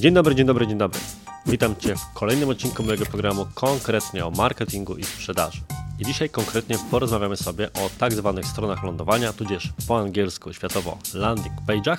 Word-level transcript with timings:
Dzień 0.00 0.14
dobry, 0.14 0.34
dzień 0.34 0.46
dobry, 0.46 0.66
dzień 0.66 0.78
dobry. 0.78 1.00
Witam 1.46 1.76
Cię 1.76 1.96
w 1.96 2.14
kolejnym 2.14 2.48
odcinku 2.48 2.82
mojego 2.82 3.06
programu 3.06 3.46
konkretnie 3.54 4.26
o 4.26 4.30
marketingu 4.30 4.96
i 4.96 5.04
sprzedaży. 5.04 5.60
I 5.98 6.04
dzisiaj 6.04 6.30
konkretnie 6.30 6.78
porozmawiamy 6.90 7.36
sobie 7.36 7.72
o 7.72 7.90
tak 7.98 8.12
zwanych 8.12 8.46
stronach 8.46 8.82
lądowania, 8.82 9.32
tudzież 9.32 9.72
po 9.88 9.98
angielsku 9.98 10.52
światowo 10.52 10.98
landing 11.14 11.54
page'ach. 11.66 11.98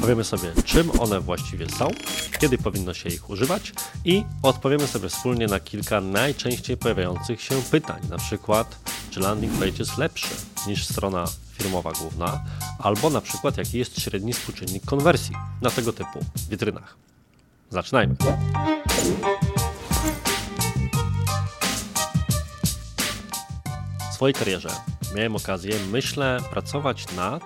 Powiemy 0.00 0.24
sobie, 0.24 0.52
czym 0.64 1.00
one 1.00 1.20
właściwie 1.20 1.70
są, 1.70 1.88
kiedy 2.40 2.58
powinno 2.58 2.94
się 2.94 3.08
ich 3.08 3.30
używać 3.30 3.72
i 4.04 4.24
odpowiemy 4.42 4.86
sobie 4.86 5.08
wspólnie 5.08 5.46
na 5.46 5.60
kilka 5.60 6.00
najczęściej 6.00 6.76
pojawiających 6.76 7.42
się 7.42 7.54
pytań, 7.70 8.02
na 8.10 8.18
przykład, 8.18 8.78
czy 9.10 9.20
landing 9.20 9.52
page 9.52 9.78
jest 9.78 9.98
lepszy 9.98 10.28
niż 10.66 10.86
strona 10.86 11.24
firmowa 11.52 11.92
główna, 11.92 12.44
albo 12.78 13.10
na 13.10 13.20
przykład 13.20 13.58
jaki 13.58 13.78
jest 13.78 14.00
średni 14.00 14.32
współczynnik 14.32 14.84
konwersji 14.84 15.36
na 15.62 15.70
tego 15.70 15.92
typu 15.92 16.24
witrynach. 16.50 17.05
Zaczynajmy. 17.70 18.14
W 24.10 24.14
swojej 24.14 24.34
karierze 24.34 24.68
miałem 25.14 25.36
okazję, 25.36 25.74
myślę, 25.90 26.38
pracować 26.50 27.14
nad 27.16 27.42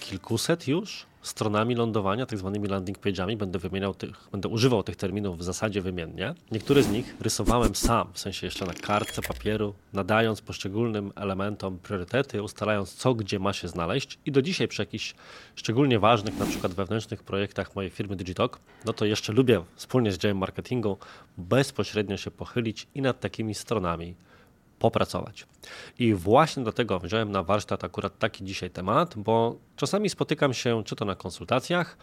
kilkuset 0.00 0.68
już 0.68 1.06
stronami 1.26 1.74
lądowania, 1.74 2.26
tak 2.26 2.38
zwanymi 2.38 2.68
landing 2.68 2.98
page'ami. 2.98 3.36
Będę 3.36 3.58
wymieniał 3.58 3.94
tych, 3.94 4.28
będę 4.32 4.48
używał 4.48 4.82
tych 4.82 4.96
terminów 4.96 5.38
w 5.38 5.42
zasadzie 5.42 5.80
wymiennie. 5.82 6.34
Niektóre 6.52 6.82
z 6.82 6.90
nich 6.90 7.16
rysowałem 7.20 7.74
sam, 7.74 8.08
w 8.12 8.18
sensie 8.18 8.46
jeszcze 8.46 8.66
na 8.66 8.74
kartce 8.74 9.22
papieru, 9.22 9.74
nadając 9.92 10.40
poszczególnym 10.40 11.12
elementom 11.16 11.78
priorytety, 11.78 12.42
ustalając 12.42 12.94
co 12.94 13.14
gdzie 13.14 13.38
ma 13.38 13.52
się 13.52 13.68
znaleźć 13.68 14.18
i 14.26 14.32
do 14.32 14.42
dzisiaj 14.42 14.68
przy 14.68 14.82
jakichś 14.82 15.14
szczególnie 15.56 15.98
ważnych, 15.98 16.38
na 16.38 16.46
przykład 16.46 16.74
wewnętrznych 16.74 17.22
projektach 17.22 17.76
mojej 17.76 17.90
firmy 17.90 18.16
Digitalk, 18.16 18.58
no 18.84 18.92
to 18.92 19.04
jeszcze 19.04 19.32
lubię 19.32 19.62
wspólnie 19.76 20.12
z 20.12 20.18
działem 20.18 20.38
marketingu 20.38 20.98
bezpośrednio 21.38 22.16
się 22.16 22.30
pochylić 22.30 22.86
i 22.94 23.02
nad 23.02 23.20
takimi 23.20 23.54
stronami 23.54 24.14
popracować. 24.78 25.46
I 25.98 26.14
właśnie 26.14 26.62
dlatego 26.62 26.98
wziąłem 27.00 27.32
na 27.32 27.42
warsztat 27.42 27.84
akurat 27.84 28.18
taki 28.18 28.44
dzisiaj 28.44 28.70
temat, 28.70 29.14
bo 29.16 29.56
czasami 29.76 30.10
spotykam 30.10 30.54
się, 30.54 30.82
czy 30.84 30.96
to 30.96 31.04
na 31.04 31.14
konsultacjach, 31.14 31.96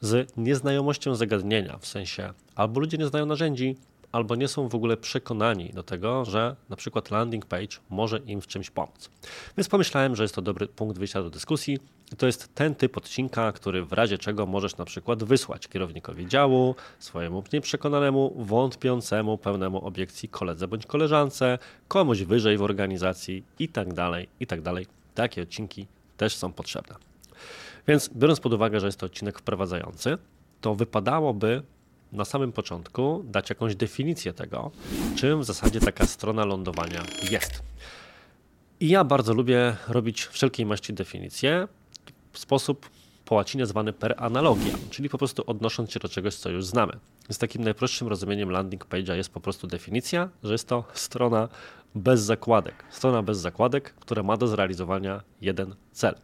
z 0.00 0.32
nieznajomością 0.36 1.14
zagadnienia, 1.14 1.78
w 1.78 1.86
sensie 1.86 2.32
albo 2.54 2.80
ludzie 2.80 2.98
nie 2.98 3.06
znają 3.06 3.26
narzędzi, 3.26 3.76
albo 4.12 4.34
nie 4.34 4.48
są 4.48 4.68
w 4.68 4.74
ogóle 4.74 4.96
przekonani 4.96 5.70
do 5.74 5.82
tego, 5.82 6.24
że 6.24 6.56
na 6.68 6.76
przykład 6.76 7.10
landing 7.10 7.46
page 7.46 7.76
może 7.90 8.18
im 8.18 8.40
w 8.40 8.46
czymś 8.46 8.70
pomóc. 8.70 9.10
Więc 9.56 9.68
pomyślałem, 9.68 10.16
że 10.16 10.24
jest 10.24 10.34
to 10.34 10.42
dobry 10.42 10.66
punkt 10.66 10.98
wyjścia 10.98 11.22
do 11.22 11.30
dyskusji. 11.30 11.78
To 12.18 12.26
jest 12.26 12.54
ten 12.54 12.74
typ 12.74 12.96
odcinka, 12.96 13.52
który 13.52 13.84
w 13.84 13.92
razie 13.92 14.18
czego 14.18 14.46
możesz 14.46 14.76
na 14.76 14.84
przykład 14.84 15.24
wysłać 15.24 15.68
kierownikowi 15.68 16.26
działu, 16.26 16.74
swojemu 16.98 17.44
nieprzekonanemu, 17.52 18.34
wątpiącemu, 18.38 19.38
pełnemu 19.38 19.86
obiekcji 19.86 20.28
koledze 20.28 20.68
bądź 20.68 20.86
koleżance, 20.86 21.58
komuś 21.88 22.22
wyżej 22.22 22.58
w 22.58 22.62
organizacji 22.62 23.44
i 23.58 23.68
tak 23.68 23.92
dalej, 23.94 24.28
i 24.40 24.46
tak. 24.46 24.60
Takie 25.14 25.42
odcinki 25.42 25.86
też 26.16 26.36
są 26.36 26.52
potrzebne. 26.52 26.94
Więc 27.88 28.10
biorąc 28.16 28.40
pod 28.40 28.52
uwagę, 28.52 28.80
że 28.80 28.86
jest 28.86 28.98
to 28.98 29.06
odcinek 29.06 29.38
wprowadzający, 29.38 30.18
to 30.60 30.74
wypadałoby 30.74 31.62
na 32.12 32.24
samym 32.24 32.52
początku 32.52 33.24
dać 33.24 33.50
jakąś 33.50 33.76
definicję 33.76 34.32
tego, 34.32 34.70
czym 35.16 35.40
w 35.40 35.44
zasadzie 35.44 35.80
taka 35.80 36.06
strona 36.06 36.44
lądowania 36.44 37.02
jest. 37.30 37.62
I 38.80 38.88
ja 38.88 39.04
bardzo 39.04 39.34
lubię 39.34 39.76
robić 39.88 40.26
wszelkiej 40.26 40.66
maści 40.66 40.92
definicje 40.92 41.68
w 42.32 42.38
sposób 42.38 42.90
po 43.24 43.34
łacinie 43.34 43.66
zwany 43.66 43.92
per 43.92 44.14
analogia, 44.18 44.74
czyli 44.90 45.08
po 45.08 45.18
prostu 45.18 45.44
odnosząc 45.46 45.92
się 45.92 46.00
do 46.00 46.08
czegoś, 46.08 46.34
co 46.34 46.50
już 46.50 46.66
znamy. 46.66 46.92
Więc 47.28 47.38
takim 47.38 47.64
najprostszym 47.64 48.08
rozumieniem 48.08 48.50
landing 48.50 48.86
page'a 48.86 49.14
jest 49.14 49.30
po 49.30 49.40
prostu 49.40 49.66
definicja, 49.66 50.28
że 50.42 50.52
jest 50.52 50.68
to 50.68 50.84
strona 50.94 51.48
bez 51.94 52.20
zakładek. 52.20 52.84
Strona 52.90 53.22
bez 53.22 53.38
zakładek, 53.38 53.94
która 53.94 54.22
ma 54.22 54.36
do 54.36 54.46
zrealizowania 54.46 55.22
jeden 55.40 55.74
cel. 55.92 56.14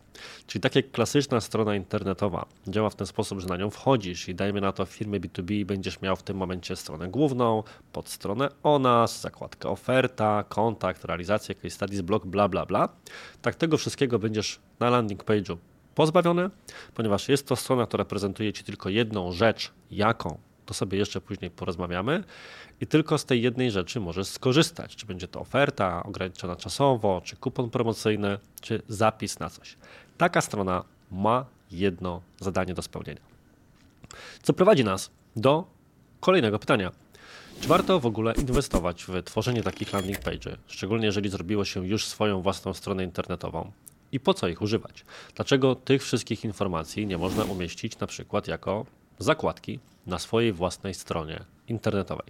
Czyli 0.47 0.63
tak 0.63 0.77
jak 0.77 0.91
klasyczna 0.91 1.41
strona 1.41 1.77
internetowa 1.77 2.47
działa 2.69 2.91
w 2.91 2.95
ten 2.95 3.07
sposób, 3.07 3.41
że 3.41 3.47
na 3.47 3.57
nią 3.57 3.71
wchodzisz 3.71 4.29
i 4.29 4.35
dajmy 4.35 4.61
na 4.61 4.73
to 4.73 4.87
w 4.87 4.91
firmie 4.91 5.21
B2B 5.21 5.65
będziesz 5.65 6.01
miał 6.01 6.17
w 6.17 6.23
tym 6.23 6.37
momencie 6.37 6.77
stronę 6.77 7.09
główną, 7.09 7.63
podstronę 7.93 8.49
o 8.63 8.79
nas, 8.79 9.21
zakładkę 9.21 9.69
oferta, 9.69 10.45
kontakt, 10.49 11.05
realizację 11.05 11.55
case 11.55 11.71
studies, 11.71 12.01
blog, 12.01 12.27
bla, 12.27 12.49
bla, 12.49 12.67
bla. 12.67 12.89
Tak 13.43 13.55
tego 13.55 13.77
wszystkiego 13.77 14.19
będziesz 14.19 14.59
na 14.81 14.91
landing 14.91 15.25
page'u 15.25 15.57
pozbawione, 15.95 16.51
ponieważ 16.95 17.29
jest 17.29 17.49
to 17.49 17.57
strona, 17.57 17.87
która 17.87 18.05
prezentuje 18.05 18.53
Ci 18.53 18.65
tylko 18.65 18.89
jedną 18.89 19.33
rzecz, 19.33 19.73
jaką 19.91 20.39
to 20.67 20.75
sobie 20.75 20.99
jeszcze 20.99 21.21
później 21.21 21.51
porozmawiamy. 21.51 22.25
I 22.81 22.87
tylko 22.87 23.19
z 23.19 23.25
tej 23.25 23.43
jednej 23.43 23.71
rzeczy 23.71 24.01
możesz 24.01 24.29
skorzystać. 24.29 24.97
Czy 24.97 25.07
będzie 25.07 25.29
to 25.29 25.41
oferta 25.41 26.03
ograniczona 26.03 26.57
czasowo, 26.57 27.23
czy 27.25 27.37
kupon 27.37 27.71
promocyjny, 27.71 28.39
czy 28.61 28.83
zapis 28.89 29.39
na 29.39 29.51
coś. 29.51 29.77
Taka 30.19 30.41
strona 30.41 30.85
ma 31.11 31.45
jedno 31.71 32.21
zadanie 32.41 32.75
do 32.75 32.83
spełnienia. 32.83 33.21
Co 34.43 34.53
prowadzi 34.53 34.85
nas 34.85 35.11
do 35.37 35.65
kolejnego 36.21 36.59
pytania. 36.59 36.93
Czy 37.61 37.69
warto 37.69 38.01
w 38.01 38.07
ogóle 38.07 38.35
inwestować 38.35 39.05
w 39.05 39.23
tworzenie 39.23 39.63
takich 39.63 39.93
landing 39.93 40.19
page, 40.19 40.57
szczególnie 40.67 41.07
jeżeli 41.07 41.29
zrobiło 41.29 41.65
się 41.65 41.87
już 41.87 42.05
swoją 42.05 42.43
własną 42.43 42.75
stronę 42.75 43.05
internetową? 43.05 43.73
I 44.13 44.21
po 44.21 44.35
co 44.35 44.49
ich 44.49 44.63
używać? 44.63 45.05
Dlaczego 45.35 45.75
tych 45.75 46.03
wszystkich 46.03 46.45
informacji 46.45 47.07
nie 47.07 47.19
można 47.19 47.45
umieścić 47.45 47.99
na 47.99 48.07
przykład 48.07 48.49
jako 48.49 48.87
zakładki 49.19 49.79
na 50.07 50.19
swojej 50.19 50.53
własnej 50.53 50.95
stronie 50.95 51.45
internetowej. 51.69 52.27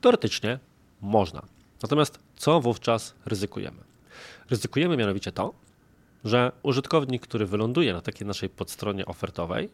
Teoretycznie 0.00 0.58
można. 1.00 1.42
Natomiast 1.82 2.18
co 2.36 2.60
wówczas 2.60 3.14
ryzykujemy? 3.26 3.78
Ryzykujemy 4.50 4.96
mianowicie 4.96 5.32
to, 5.32 5.54
że 6.24 6.52
użytkownik, 6.62 7.22
który 7.22 7.46
wyląduje 7.46 7.92
na 7.92 8.00
takiej 8.00 8.26
naszej 8.26 8.48
podstronie 8.48 9.06
ofertowej, 9.06 9.68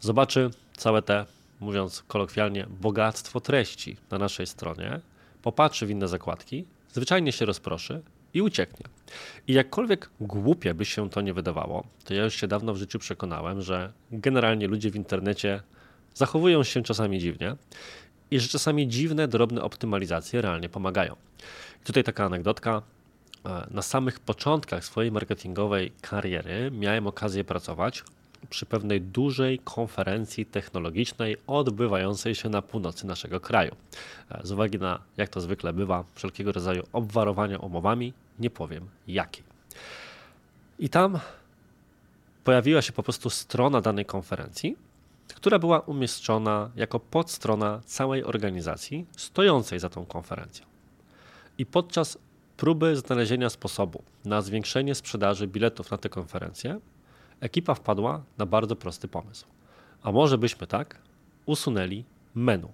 zobaczy 0.00 0.50
całe 0.76 1.02
te, 1.02 1.26
mówiąc 1.60 2.02
kolokwialnie, 2.08 2.66
bogactwo 2.80 3.40
treści 3.40 3.96
na 4.10 4.18
naszej 4.18 4.46
stronie, 4.46 5.00
popatrzy 5.42 5.86
w 5.86 5.90
inne 5.90 6.08
zakładki, 6.08 6.64
zwyczajnie 6.92 7.32
się 7.32 7.44
rozproszy 7.44 8.02
i 8.34 8.42
ucieknie. 8.42 8.86
I 9.46 9.52
jakkolwiek 9.52 10.10
głupie 10.20 10.74
by 10.74 10.84
się 10.84 11.10
to 11.10 11.20
nie 11.20 11.34
wydawało, 11.34 11.84
to 12.04 12.14
ja 12.14 12.24
już 12.24 12.34
się 12.34 12.48
dawno 12.48 12.74
w 12.74 12.76
życiu 12.76 12.98
przekonałem, 12.98 13.62
że 13.62 13.92
generalnie 14.12 14.68
ludzie 14.68 14.90
w 14.90 14.96
internecie 14.96 15.62
zachowują 16.14 16.64
się 16.64 16.82
czasami 16.82 17.18
dziwnie 17.18 17.56
i 18.30 18.40
że 18.40 18.48
czasami 18.48 18.88
dziwne, 18.88 19.28
drobne 19.28 19.62
optymalizacje 19.62 20.40
realnie 20.40 20.68
pomagają. 20.68 21.16
I 21.82 21.84
tutaj 21.84 22.04
taka 22.04 22.24
anegdotka. 22.24 22.82
E, 23.46 23.66
na 23.70 23.82
samych 23.82 24.20
początkach 24.20 24.84
swojej 24.84 25.12
marketingowej 25.12 25.92
kariery 26.00 26.70
miałem 26.70 27.06
okazję 27.06 27.44
pracować 27.44 28.04
przy 28.50 28.66
pewnej 28.66 29.00
dużej 29.00 29.58
konferencji 29.58 30.46
technologicznej 30.46 31.36
odbywającej 31.46 32.34
się 32.34 32.48
na 32.48 32.62
północy 32.62 33.06
naszego 33.06 33.40
kraju. 33.40 33.76
E, 34.30 34.40
z 34.44 34.52
uwagi 34.52 34.78
na, 34.78 34.98
jak 35.16 35.28
to 35.28 35.40
zwykle 35.40 35.72
bywa, 35.72 36.04
wszelkiego 36.14 36.52
rodzaju 36.52 36.82
obwarowania 36.92 37.58
umowami, 37.58 38.12
nie 38.38 38.50
powiem 38.50 38.88
jakiej. 39.06 39.44
I 40.78 40.88
tam 40.88 41.18
pojawiła 42.44 42.82
się 42.82 42.92
po 42.92 43.02
prostu 43.02 43.30
strona 43.30 43.80
danej 43.80 44.04
konferencji, 44.04 44.76
która 45.34 45.58
była 45.58 45.80
umieszczona 45.80 46.70
jako 46.76 47.00
podstrona 47.00 47.80
całej 47.84 48.24
organizacji 48.24 49.06
stojącej 49.16 49.78
za 49.78 49.88
tą 49.88 50.06
konferencją. 50.06 50.66
I 51.58 51.66
podczas 51.66 52.18
próby 52.56 52.96
znalezienia 52.96 53.50
sposobu 53.50 54.02
na 54.24 54.42
zwiększenie 54.42 54.94
sprzedaży 54.94 55.46
biletów 55.46 55.90
na 55.90 55.98
tę 55.98 56.08
konferencję, 56.08 56.80
ekipa 57.40 57.74
wpadła 57.74 58.22
na 58.38 58.46
bardzo 58.46 58.76
prosty 58.76 59.08
pomysł. 59.08 59.46
A 60.02 60.12
może 60.12 60.38
byśmy 60.38 60.66
tak 60.66 60.98
usunęli 61.46 62.04
menu. 62.34 62.68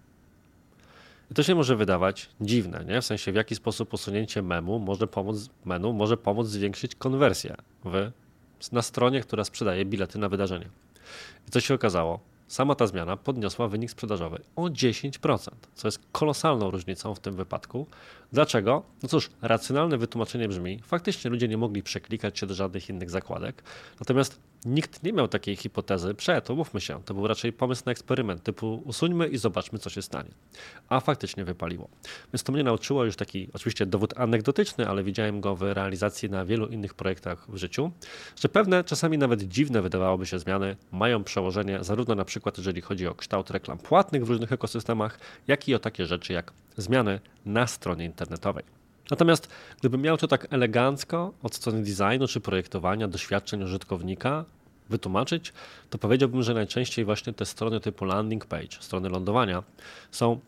To 1.34 1.42
się 1.42 1.54
może 1.54 1.76
wydawać 1.76 2.30
dziwne, 2.40 2.84
nie? 2.84 3.00
w 3.00 3.04
sensie 3.04 3.32
w 3.32 3.34
jaki 3.34 3.54
sposób 3.54 3.94
usunięcie 3.94 4.42
memu 4.42 4.78
może 4.78 5.06
pomóc, 5.06 5.50
menu 5.64 5.92
może 5.92 6.16
pomóc 6.16 6.46
zwiększyć 6.46 6.94
konwersję 6.94 7.56
w, 7.84 8.10
na 8.72 8.82
stronie, 8.82 9.20
która 9.20 9.44
sprzedaje 9.44 9.84
bilety 9.84 10.18
na 10.18 10.28
wydarzenie. 10.28 10.68
I 11.48 11.50
co 11.50 11.60
się 11.60 11.74
okazało? 11.74 12.20
Sama 12.48 12.74
ta 12.74 12.86
zmiana 12.86 13.16
podniosła 13.16 13.68
wynik 13.68 13.90
sprzedażowy 13.90 14.40
o 14.56 14.62
10%, 14.62 15.48
co 15.74 15.88
jest 15.88 16.00
kolosalną 16.12 16.70
różnicą 16.70 17.14
w 17.14 17.20
tym 17.20 17.34
wypadku. 17.34 17.86
Dlaczego? 18.32 18.82
No 19.02 19.08
cóż, 19.08 19.30
racjonalne 19.42 19.98
wytłumaczenie 19.98 20.48
brzmi, 20.48 20.80
faktycznie 20.82 21.30
ludzie 21.30 21.48
nie 21.48 21.56
mogli 21.56 21.82
przeklikać 21.82 22.38
się 22.38 22.46
do 22.46 22.54
żadnych 22.54 22.88
innych 22.88 23.10
zakładek, 23.10 23.62
natomiast 24.00 24.40
Nikt 24.64 25.02
nie 25.02 25.12
miał 25.12 25.28
takiej 25.28 25.56
hipotezy 25.56 26.14
przed, 26.14 26.50
umówmy 26.50 26.80
się. 26.80 27.02
To 27.04 27.14
był 27.14 27.26
raczej 27.26 27.52
pomysł 27.52 27.82
na 27.86 27.92
eksperyment, 27.92 28.42
typu 28.42 28.82
usuńmy 28.84 29.28
i 29.28 29.38
zobaczmy, 29.38 29.78
co 29.78 29.90
się 29.90 30.02
stanie. 30.02 30.30
A 30.88 31.00
faktycznie 31.00 31.44
wypaliło. 31.44 31.88
Więc 32.32 32.42
to 32.42 32.52
mnie 32.52 32.62
nauczyło 32.64 33.04
już 33.04 33.16
taki, 33.16 33.48
oczywiście 33.52 33.86
dowód 33.86 34.14
anegdotyczny, 34.16 34.88
ale 34.88 35.04
widziałem 35.04 35.40
go 35.40 35.56
w 35.56 35.62
realizacji 35.62 36.30
na 36.30 36.44
wielu 36.44 36.66
innych 36.66 36.94
projektach 36.94 37.46
w 37.50 37.56
życiu, 37.56 37.90
że 38.40 38.48
pewne, 38.48 38.84
czasami 38.84 39.18
nawet 39.18 39.42
dziwne 39.42 39.82
wydawałoby 39.82 40.26
się 40.26 40.38
zmiany 40.38 40.76
mają 40.92 41.24
przełożenie 41.24 41.78
zarówno 41.84 42.14
na 42.14 42.24
przykład, 42.24 42.58
jeżeli 42.58 42.80
chodzi 42.80 43.06
o 43.06 43.14
kształt 43.14 43.50
reklam 43.50 43.78
płatnych 43.78 44.26
w 44.26 44.28
różnych 44.28 44.52
ekosystemach, 44.52 45.18
jak 45.48 45.68
i 45.68 45.74
o 45.74 45.78
takie 45.78 46.06
rzeczy 46.06 46.32
jak 46.32 46.52
zmiany 46.76 47.20
na 47.46 47.66
stronie 47.66 48.04
internetowej. 48.04 48.77
Natomiast 49.10 49.48
gdybym 49.80 50.02
miał 50.02 50.16
to 50.16 50.28
tak 50.28 50.46
elegancko 50.50 51.32
od 51.42 51.54
strony 51.54 51.82
designu 51.82 52.28
czy 52.28 52.40
projektowania, 52.40 53.08
doświadczeń 53.08 53.62
użytkownika 53.62 54.44
wytłumaczyć, 54.88 55.52
to 55.90 55.98
powiedziałbym, 55.98 56.42
że 56.42 56.54
najczęściej 56.54 57.04
właśnie 57.04 57.32
te 57.32 57.46
strony 57.46 57.80
typu 57.80 58.04
landing 58.04 58.46
page, 58.46 58.76
strony 58.80 59.08
lądowania 59.08 59.62
są 60.10 60.40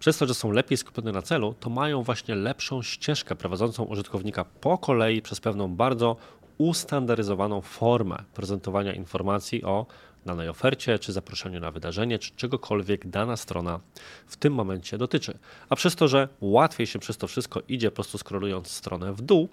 przez 0.00 0.18
to, 0.18 0.26
że 0.26 0.34
są 0.34 0.50
lepiej 0.50 0.78
skupione 0.78 1.12
na 1.12 1.22
celu, 1.22 1.54
to 1.60 1.70
mają 1.70 2.02
właśnie 2.02 2.34
lepszą 2.34 2.82
ścieżkę 2.82 3.36
prowadzącą 3.36 3.84
użytkownika 3.84 4.44
po 4.44 4.78
kolei 4.78 5.22
przez 5.22 5.40
pewną 5.40 5.76
bardzo 5.76 6.16
ustandaryzowaną 6.58 7.60
formę 7.60 8.16
prezentowania 8.34 8.92
informacji 8.92 9.64
o 9.64 9.86
danej 10.26 10.48
ofercie, 10.48 10.98
czy 10.98 11.12
zaproszeniu 11.12 11.60
na 11.60 11.70
wydarzenie, 11.70 12.18
czy 12.18 12.30
czegokolwiek 12.36 13.08
dana 13.08 13.36
strona 13.36 13.80
w 14.26 14.36
tym 14.36 14.54
momencie 14.54 14.98
dotyczy. 14.98 15.38
A 15.68 15.76
przez 15.76 15.96
to, 15.96 16.08
że 16.08 16.28
łatwiej 16.40 16.86
się 16.86 16.98
przez 16.98 17.16
to 17.16 17.26
wszystko 17.26 17.62
idzie, 17.68 17.90
po 17.90 17.94
prostu 17.94 18.18
scrollując 18.18 18.68
stronę 18.68 19.12
w 19.12 19.22
dół, 19.22 19.48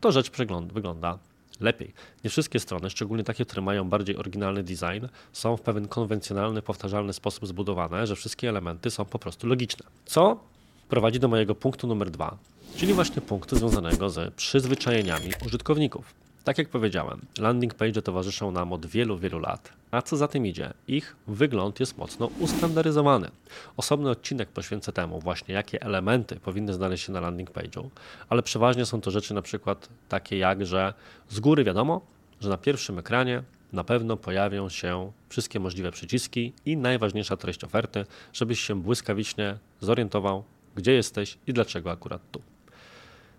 to 0.00 0.12
rzecz 0.12 0.30
wygląda 0.72 1.18
lepiej. 1.60 1.92
Nie 2.24 2.30
wszystkie 2.30 2.60
strony, 2.60 2.90
szczególnie 2.90 3.24
takie, 3.24 3.44
które 3.44 3.62
mają 3.62 3.88
bardziej 3.88 4.16
oryginalny 4.16 4.62
design, 4.62 5.06
są 5.32 5.56
w 5.56 5.60
pewien 5.60 5.88
konwencjonalny, 5.88 6.62
powtarzalny 6.62 7.12
sposób 7.12 7.46
zbudowane, 7.46 8.06
że 8.06 8.16
wszystkie 8.16 8.48
elementy 8.48 8.90
są 8.90 9.04
po 9.04 9.18
prostu 9.18 9.46
logiczne. 9.46 9.86
Co 10.06 10.40
prowadzi 10.88 11.20
do 11.20 11.28
mojego 11.28 11.54
punktu 11.54 11.86
numer 11.86 12.10
dwa, 12.10 12.36
czyli 12.76 12.94
właśnie 12.94 13.22
punktu 13.22 13.56
związanego 13.56 14.10
z 14.10 14.34
przyzwyczajeniami 14.34 15.30
użytkowników. 15.46 16.14
Tak 16.48 16.58
jak 16.58 16.68
powiedziałem, 16.68 17.20
landing 17.38 17.74
page 17.74 18.02
towarzyszą 18.02 18.50
nam 18.50 18.72
od 18.72 18.86
wielu, 18.86 19.18
wielu 19.18 19.38
lat, 19.38 19.72
a 19.90 20.02
co 20.02 20.16
za 20.16 20.28
tym 20.28 20.46
idzie, 20.46 20.72
ich 20.86 21.16
wygląd 21.26 21.80
jest 21.80 21.98
mocno 21.98 22.26
ustandaryzowany. 22.26 23.30
Osobny 23.76 24.10
odcinek 24.10 24.48
poświęcę 24.48 24.92
temu 24.92 25.20
właśnie, 25.20 25.54
jakie 25.54 25.82
elementy 25.82 26.36
powinny 26.36 26.74
znaleźć 26.74 27.06
się 27.06 27.12
na 27.12 27.20
landing 27.20 27.50
page'u, 27.50 27.88
ale 28.28 28.42
przeważnie 28.42 28.86
są 28.86 29.00
to 29.00 29.10
rzeczy 29.10 29.34
na 29.34 29.42
przykład 29.42 29.88
takie 30.08 30.38
jak, 30.38 30.66
że 30.66 30.94
z 31.28 31.40
góry 31.40 31.64
wiadomo, 31.64 32.00
że 32.40 32.48
na 32.48 32.58
pierwszym 32.58 32.98
ekranie 32.98 33.42
na 33.72 33.84
pewno 33.84 34.16
pojawią 34.16 34.68
się 34.68 35.12
wszystkie 35.28 35.60
możliwe 35.60 35.92
przyciski 35.92 36.52
i 36.66 36.76
najważniejsza 36.76 37.36
treść 37.36 37.64
oferty, 37.64 38.06
żebyś 38.32 38.60
się 38.60 38.82
błyskawicznie 38.82 39.58
zorientował, 39.80 40.44
gdzie 40.74 40.92
jesteś 40.92 41.38
i 41.46 41.52
dlaczego 41.52 41.90
akurat 41.90 42.20
tu. 42.30 42.42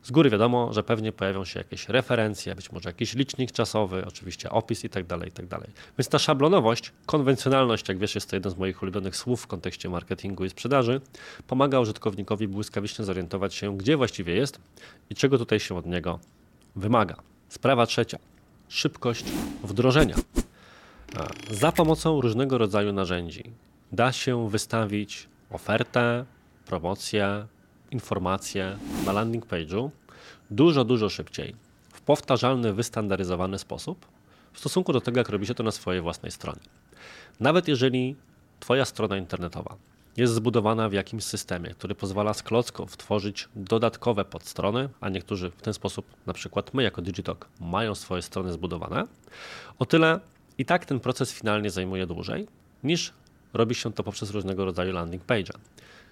Z 0.03 0.11
góry 0.11 0.29
wiadomo, 0.29 0.73
że 0.73 0.83
pewnie 0.83 1.11
pojawią 1.11 1.45
się 1.45 1.59
jakieś 1.59 1.89
referencje, 1.89 2.55
być 2.55 2.71
może 2.71 2.89
jakiś 2.89 3.13
licznik 3.13 3.51
czasowy, 3.51 4.05
oczywiście 4.07 4.49
opis 4.49 4.83
i 4.83 4.89
tak 4.89 5.05
dalej, 5.05 5.29
i 5.29 5.31
tak. 5.31 5.47
Więc 5.97 6.09
ta 6.09 6.19
szablonowość, 6.19 6.91
konwencjonalność, 7.05 7.89
jak 7.89 7.97
wiesz, 7.97 8.15
jest 8.15 8.29
to 8.29 8.35
jeden 8.35 8.51
z 8.51 8.57
moich 8.57 8.83
ulubionych 8.83 9.15
słów 9.15 9.41
w 9.41 9.47
kontekście 9.47 9.89
marketingu 9.89 10.45
i 10.45 10.49
sprzedaży, 10.49 11.01
pomaga 11.47 11.79
użytkownikowi 11.79 12.47
błyskawicznie 12.47 13.05
zorientować 13.05 13.53
się, 13.53 13.77
gdzie 13.77 13.97
właściwie 13.97 14.35
jest 14.35 14.59
i 15.09 15.15
czego 15.15 15.37
tutaj 15.37 15.59
się 15.59 15.77
od 15.77 15.85
niego 15.85 16.19
wymaga. 16.75 17.15
Sprawa 17.49 17.85
trzecia. 17.85 18.17
Szybkość 18.69 19.25
wdrożenia. 19.63 20.15
Za 21.51 21.71
pomocą 21.71 22.21
różnego 22.21 22.57
rodzaju 22.57 22.93
narzędzi 22.93 23.43
da 23.91 24.11
się 24.11 24.49
wystawić 24.49 25.27
ofertę, 25.51 26.25
promocję, 26.65 27.47
informacje 27.91 28.77
na 29.05 29.11
landing 29.11 29.45
page'u 29.45 29.89
dużo, 30.51 30.83
dużo 30.83 31.09
szybciej, 31.09 31.55
w 31.93 32.01
powtarzalny, 32.01 32.73
wystandaryzowany 32.73 33.59
sposób 33.59 34.05
w 34.53 34.59
stosunku 34.59 34.93
do 34.93 35.01
tego, 35.01 35.19
jak 35.19 35.29
robi 35.29 35.47
się 35.47 35.53
to 35.53 35.63
na 35.63 35.71
swojej 35.71 36.01
własnej 36.01 36.31
stronie. 36.31 36.61
Nawet 37.39 37.67
jeżeli 37.67 38.15
Twoja 38.59 38.85
strona 38.85 39.17
internetowa 39.17 39.75
jest 40.17 40.33
zbudowana 40.33 40.89
w 40.89 40.93
jakimś 40.93 41.23
systemie, 41.23 41.69
który 41.69 41.95
pozwala 41.95 42.33
z 42.33 42.43
klocków 42.43 42.97
tworzyć 42.97 43.49
dodatkowe 43.55 44.25
podstrony, 44.25 44.89
a 45.01 45.09
niektórzy 45.09 45.51
w 45.51 45.61
ten 45.61 45.73
sposób, 45.73 46.05
na 46.25 46.33
przykład 46.33 46.73
my 46.73 46.83
jako 46.83 47.01
Digitalk, 47.01 47.47
mają 47.59 47.95
swoje 47.95 48.21
strony 48.21 48.51
zbudowane, 48.53 49.07
o 49.79 49.85
tyle 49.85 50.19
i 50.57 50.65
tak 50.65 50.85
ten 50.85 50.99
proces 50.99 51.33
finalnie 51.33 51.69
zajmuje 51.69 52.07
dłużej 52.07 52.47
niż 52.83 53.13
robi 53.53 53.75
się 53.75 53.93
to 53.93 54.03
poprzez 54.03 54.31
różnego 54.31 54.65
rodzaju 54.65 54.93
landing 54.93 55.25
page'a 55.25 55.57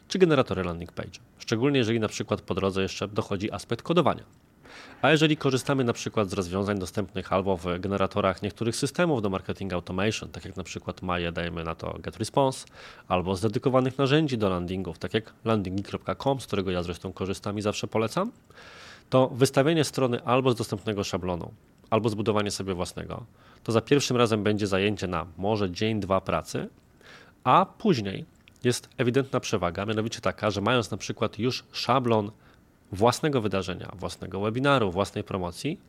czy 0.07 0.19
generatory 0.19 0.63
landing 0.63 0.91
page, 0.91 1.19
szczególnie 1.37 1.77
jeżeli 1.77 1.99
na 1.99 2.07
przykład 2.07 2.41
po 2.41 2.53
drodze 2.55 2.81
jeszcze 2.81 3.07
dochodzi 3.07 3.51
aspekt 3.51 3.81
kodowania. 3.81 4.23
A 5.01 5.11
jeżeli 5.11 5.37
korzystamy 5.37 5.83
na 5.83 5.93
przykład 5.93 6.29
z 6.29 6.33
rozwiązań 6.33 6.79
dostępnych 6.79 7.33
albo 7.33 7.57
w 7.57 7.65
generatorach 7.79 8.41
niektórych 8.41 8.75
systemów 8.75 9.21
do 9.21 9.29
marketing 9.29 9.73
automation, 9.73 10.29
tak 10.29 10.45
jak 10.45 10.57
na 10.57 10.63
przykład 10.63 11.01
Maje 11.01 11.31
dajemy 11.31 11.63
na 11.63 11.75
to 11.75 11.99
GetResponse, 11.99 12.65
albo 13.07 13.35
z 13.35 13.41
dedykowanych 13.41 13.97
narzędzi 13.97 14.37
do 14.37 14.49
landingów, 14.49 14.99
tak 14.99 15.13
jak 15.13 15.33
landingi.com, 15.45 16.41
z 16.41 16.47
którego 16.47 16.71
ja 16.71 16.83
zresztą 16.83 17.13
korzystam 17.13 17.57
i 17.57 17.61
zawsze 17.61 17.87
polecam, 17.87 18.31
to 19.09 19.27
wystawienie 19.27 19.83
strony 19.83 20.23
albo 20.23 20.51
z 20.51 20.55
dostępnego 20.55 21.03
szablonu, 21.03 21.51
albo 21.89 22.09
zbudowanie 22.09 22.51
sobie 22.51 22.73
własnego, 22.73 23.25
to 23.63 23.71
za 23.71 23.81
pierwszym 23.81 24.17
razem 24.17 24.43
będzie 24.43 24.67
zajęcie 24.67 25.07
na 25.07 25.25
może 25.37 25.71
dzień, 25.71 25.99
dwa 25.99 26.21
pracy, 26.21 26.69
a 27.43 27.65
później 27.77 28.25
jest 28.63 28.89
ewidentna 28.97 29.39
przewaga, 29.39 29.85
mianowicie 29.85 30.21
taka, 30.21 30.51
że 30.51 30.61
mając 30.61 30.91
na 30.91 30.97
przykład 30.97 31.39
już 31.39 31.63
szablon 31.71 32.31
własnego 32.91 33.41
wydarzenia, 33.41 33.91
własnego 33.95 34.39
webinaru, 34.39 34.91
własnej 34.91 35.23
promocji, 35.23 35.79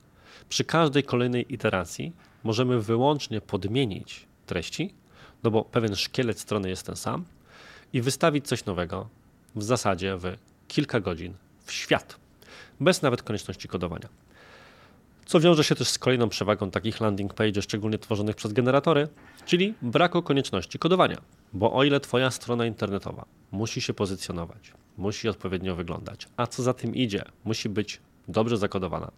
przy 0.49 0.65
każdej 0.65 1.03
kolejnej 1.03 1.55
iteracji 1.55 2.13
możemy 2.45 2.81
wyłącznie 2.81 3.41
podmienić 3.41 4.27
treści, 4.47 4.95
no 5.43 5.51
bo 5.51 5.65
pewien 5.65 5.97
szkielet 5.97 6.41
strony 6.41 6.69
jest 6.69 6.87
ten 6.87 6.97
sam, 6.97 7.25
i 7.93 8.01
wystawić 8.01 8.47
coś 8.47 8.65
nowego 8.65 9.09
w 9.57 9.63
zasadzie 9.63 10.17
w 10.17 10.37
kilka 10.69 11.01
godzin 11.01 11.35
w 11.65 11.73
świat, 11.73 12.17
bez 12.81 13.03
nawet 13.03 13.23
konieczności 13.23 13.69
kodowania. 13.69 14.09
Co 15.27 15.41
wiąże 15.41 15.65
się 15.65 15.75
też 15.75 15.89
z 15.89 15.99
kolejną 15.99 16.29
przewagą 16.29 16.71
takich 16.71 17.01
landing 17.01 17.35
pages, 17.35 17.65
szczególnie 17.65 17.99
tworzonych 17.99 18.37
przez 18.37 18.53
generatory, 18.53 19.09
czyli 19.47 19.75
braku 19.83 20.23
konieczności 20.23 20.79
kodowania. 20.79 21.21
Bo 21.53 21.73
o 21.73 21.85
ile 21.85 22.01
Twoja 22.01 22.31
strona 22.31 22.67
internetowa 22.67 23.25
musi 23.53 23.81
się 23.81 23.95
pozycjonować, 23.95 24.73
musi 24.97 25.29
odpowiednio 25.29 25.75
wyglądać, 25.75 26.29
a 26.37 26.47
co 26.47 26.63
za 26.63 26.75
tym 26.75 26.95
idzie, 26.95 27.25
musi 27.45 27.69
być 27.69 28.01
dobrze 28.29 28.57
zakodowana, 28.57 29.11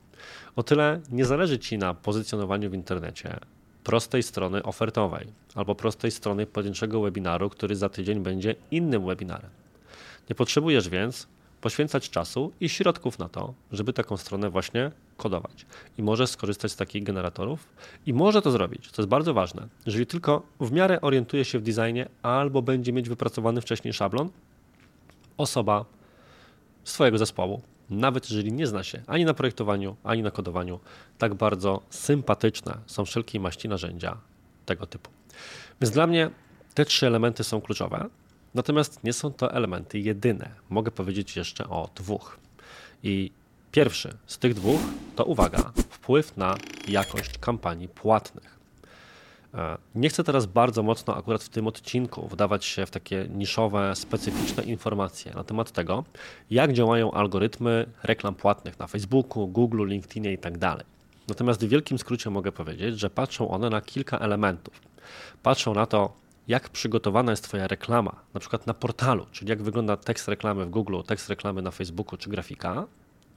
o 0.57 0.63
tyle 0.63 1.01
nie 1.11 1.25
zależy 1.25 1.59
Ci 1.59 1.79
na 1.79 1.95
pozycjonowaniu 1.95 2.71
w 2.71 2.75
internecie 2.75 3.39
prostej 3.85 4.23
strony 4.23 4.63
ofertowej 4.63 5.27
albo 5.55 5.75
prostej 5.75 6.11
strony 6.11 6.47
pojedynczego 6.47 7.01
webinaru, 7.01 7.51
który 7.51 7.77
za 7.77 7.89
tydzień 7.89 8.21
będzie 8.21 8.55
innym 8.71 9.07
webinarem. 9.07 9.51
Nie 10.31 10.35
potrzebujesz 10.35 10.89
więc 10.89 11.27
poświęcać 11.61 12.11
czasu 12.11 12.53
i 12.61 12.69
środków 12.69 13.19
na 13.19 13.29
to, 13.29 13.55
żeby 13.73 13.93
taką 13.93 14.17
stronę 14.17 14.51
właśnie 14.51 14.91
kodować. 15.17 15.67
I 15.99 16.03
może 16.03 16.27
skorzystać 16.27 16.73
z 16.73 16.77
takich 16.77 17.03
generatorów 17.03 17.69
i 18.07 18.13
może 18.13 18.43
to 18.43 18.51
zrobić, 18.51 18.91
co 18.91 19.03
jest 19.03 19.09
bardzo 19.09 19.35
ważne, 19.35 19.69
jeżeli 19.87 20.07
tylko 20.07 20.43
w 20.61 20.73
miarę 20.73 21.01
orientuje 21.01 21.45
się 21.45 21.59
w 21.59 21.63
designie 21.63 22.09
albo 22.23 22.63
będzie 22.63 22.93
mieć 22.93 23.09
wypracowany 23.09 23.61
wcześniej 23.61 23.95
szablon, 23.95 24.31
osoba 25.37 25.85
swojego 26.85 27.19
zespołu, 27.19 27.63
nawet 27.91 28.31
jeżeli 28.31 28.53
nie 28.53 28.67
zna 28.67 28.85
się 28.85 29.03
ani 29.07 29.25
na 29.25 29.35
projektowaniu, 29.35 29.97
ani 30.05 30.23
na 30.23 30.31
kodowaniu, 30.31 30.81
tak 31.19 31.35
bardzo 31.35 31.83
sympatyczne 31.91 32.79
są 32.87 33.05
wszelkie 33.05 33.41
maści 33.41 33.69
narzędzia 33.69 34.17
tego 34.67 34.87
typu. 34.87 35.11
Więc 35.81 35.95
dla 35.95 36.07
mnie 36.07 36.31
te 36.75 36.85
trzy 36.85 37.07
elementy 37.07 37.45
są 37.45 37.61
kluczowe. 37.61 38.09
Natomiast 38.55 39.05
nie 39.05 39.13
są 39.13 39.33
to 39.33 39.53
elementy 39.53 39.99
jedyne. 39.99 40.51
Mogę 40.71 40.91
powiedzieć 40.91 41.37
jeszcze 41.37 41.69
o 41.69 41.89
dwóch. 41.95 42.39
I 43.03 43.31
pierwszy 43.73 44.17
z 44.27 44.39
tych 44.39 44.55
dwóch 44.55 44.81
to 45.17 45.25
uwaga, 45.25 45.73
wpływ 45.91 46.37
na 46.37 46.57
jakość 46.89 47.39
kampanii 47.39 47.89
płatnych. 47.89 48.59
E, 49.55 49.79
nie 49.95 50.09
chcę 50.09 50.25
teraz 50.25 50.47
bardzo 50.47 50.83
mocno 50.83 51.17
akurat 51.17 51.43
w 51.43 51.49
tym 51.49 51.67
odcinku 51.67 52.29
wdawać 52.29 52.65
się 52.65 52.87
w 52.87 52.91
takie 52.91 53.27
niszowe, 53.29 53.97
specyficzne 53.97 54.63
informacje 54.63 55.35
na 55.35 55.45
temat 55.45 55.71
tego, 55.71 56.05
jak 56.51 56.73
działają 56.73 57.13
algorytmy 57.13 57.87
reklam 58.03 58.35
płatnych 58.35 58.79
na 58.79 58.87
Facebooku, 58.87 59.49
Google, 59.49 59.87
LinkedInie 59.87 60.33
i 60.33 60.39
tak. 60.39 60.55
Natomiast 61.29 61.65
w 61.65 61.69
wielkim 61.69 61.99
skrócie 61.99 62.31
mogę 62.31 62.53
powiedzieć, 62.53 63.01
że 63.01 63.11
patrzą 63.11 63.51
one 63.51 63.71
na 63.71 63.81
kilka 63.81 64.19
elementów. 64.19 64.81
Patrzą 65.43 65.75
na 65.75 65.87
to, 65.87 66.13
jak 66.51 66.69
przygotowana 66.69 67.33
jest 67.33 67.45
Twoja 67.45 67.67
reklama, 67.67 68.23
na 68.35 68.41
przykład 68.41 68.67
na 68.67 68.75
portalu, 68.75 69.27
czyli 69.33 69.51
jak 69.51 69.63
wygląda 69.63 69.97
tekst 69.97 70.29
reklamy 70.29 70.67
w 70.67 70.71
Google, 70.71 71.01
tekst 71.07 71.29
reklamy 71.29 71.63
na 71.63 71.71
Facebooku 71.71 72.17
czy 72.17 72.31
grafika, 72.31 72.87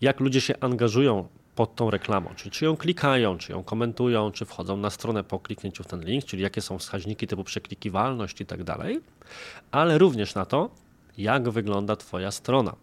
jak 0.01 0.20
ludzie 0.20 0.41
się 0.41 0.53
angażują 0.60 1.27
pod 1.55 1.75
tą 1.75 1.91
reklamą, 1.91 2.29
czyli 2.36 2.51
czy 2.51 2.65
ją 2.65 2.77
klikają, 2.77 3.38
czy 3.38 3.51
ją 3.51 3.63
komentują, 3.63 4.32
czy 4.32 4.46
wchodzą 4.46 4.77
na 4.77 4.89
stronę 4.89 5.24
po 5.24 5.39
kliknięciu 5.39 5.84
w 5.84 5.88
ten 5.88 6.01
link, 6.01 6.25
czyli 6.25 6.43
jakie 6.43 6.62
są 6.62 6.77
wskaźniki 6.77 7.27
typu 7.27 7.43
przeklikiwalność 7.43 8.41
i 8.41 8.46
tak 8.46 8.63
dalej, 8.63 9.01
ale 9.72 9.98
również 9.98 10.36
na 10.36 10.46
to, 10.46 10.70
jak 11.17 11.50
wygląda 11.50 11.96
Twoja 11.96 12.32
strona. 12.32 12.75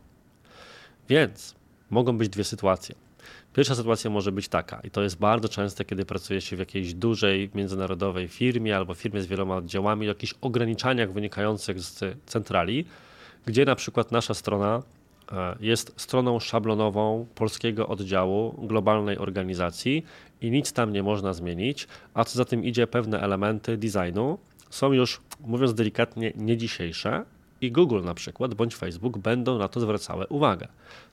Więc 1.09 1.55
mogą 1.91 2.19
być 2.19 2.29
dwie 2.29 2.45
sytuacje. 2.45 2.95
Pierwsza 3.55 3.75
sytuacja 3.75 4.11
może 4.11 4.33
być 4.33 4.49
taka, 4.49 4.81
i 4.81 4.91
to 4.91 5.03
jest 5.03 5.19
bardzo 5.19 5.49
częste, 5.49 5.85
kiedy 5.85 6.05
pracuje 6.05 6.41
się 6.41 6.57
w 6.57 6.59
jakiejś 6.59 6.95
dużej 6.95 7.51
międzynarodowej 7.55 8.29
firmie 8.29 8.77
albo 8.77 8.95
firmie 8.95 9.23
z 9.23 9.27
wieloma 9.27 9.57
oddziałami, 9.57 10.07
o 10.07 10.09
jakichś 10.09 10.35
ograniczeniach 10.41 11.13
wynikających 11.13 11.81
z 11.81 12.05
centrali, 12.27 12.85
gdzie 13.47 13.65
na 13.65 13.75
przykład 13.75 14.13
nasza 14.13 14.35
strona 14.35 14.83
e, 15.33 15.57
jest 15.61 15.93
stroną 15.97 16.41
szablonową 16.41 17.27
polskiego 17.35 17.89
oddziału 17.89 18.67
globalnej 18.67 19.19
organizacji 19.19 20.05
i 20.41 20.51
nic 20.51 20.73
tam 20.73 20.93
nie 20.93 21.03
można 21.03 21.33
zmienić, 21.33 21.89
a 22.15 22.25
co 22.25 22.37
za 22.37 22.45
tym 22.45 22.65
idzie, 22.65 22.87
pewne 22.87 23.21
elementy 23.21 23.77
designu 23.77 24.39
są 24.71 24.93
już, 24.93 25.21
mówiąc 25.41 25.75
delikatnie, 25.75 26.33
nie 26.37 26.57
dzisiejsze, 26.57 27.25
i 27.61 27.73
Google 27.73 28.03
na 28.03 28.15
przykład, 28.15 28.55
bądź 28.55 28.77
Facebook 28.77 29.19
będą 29.19 29.59
na 29.59 29.69
to 29.69 29.81
zwracały 29.81 30.27
uwagę. 30.27 30.69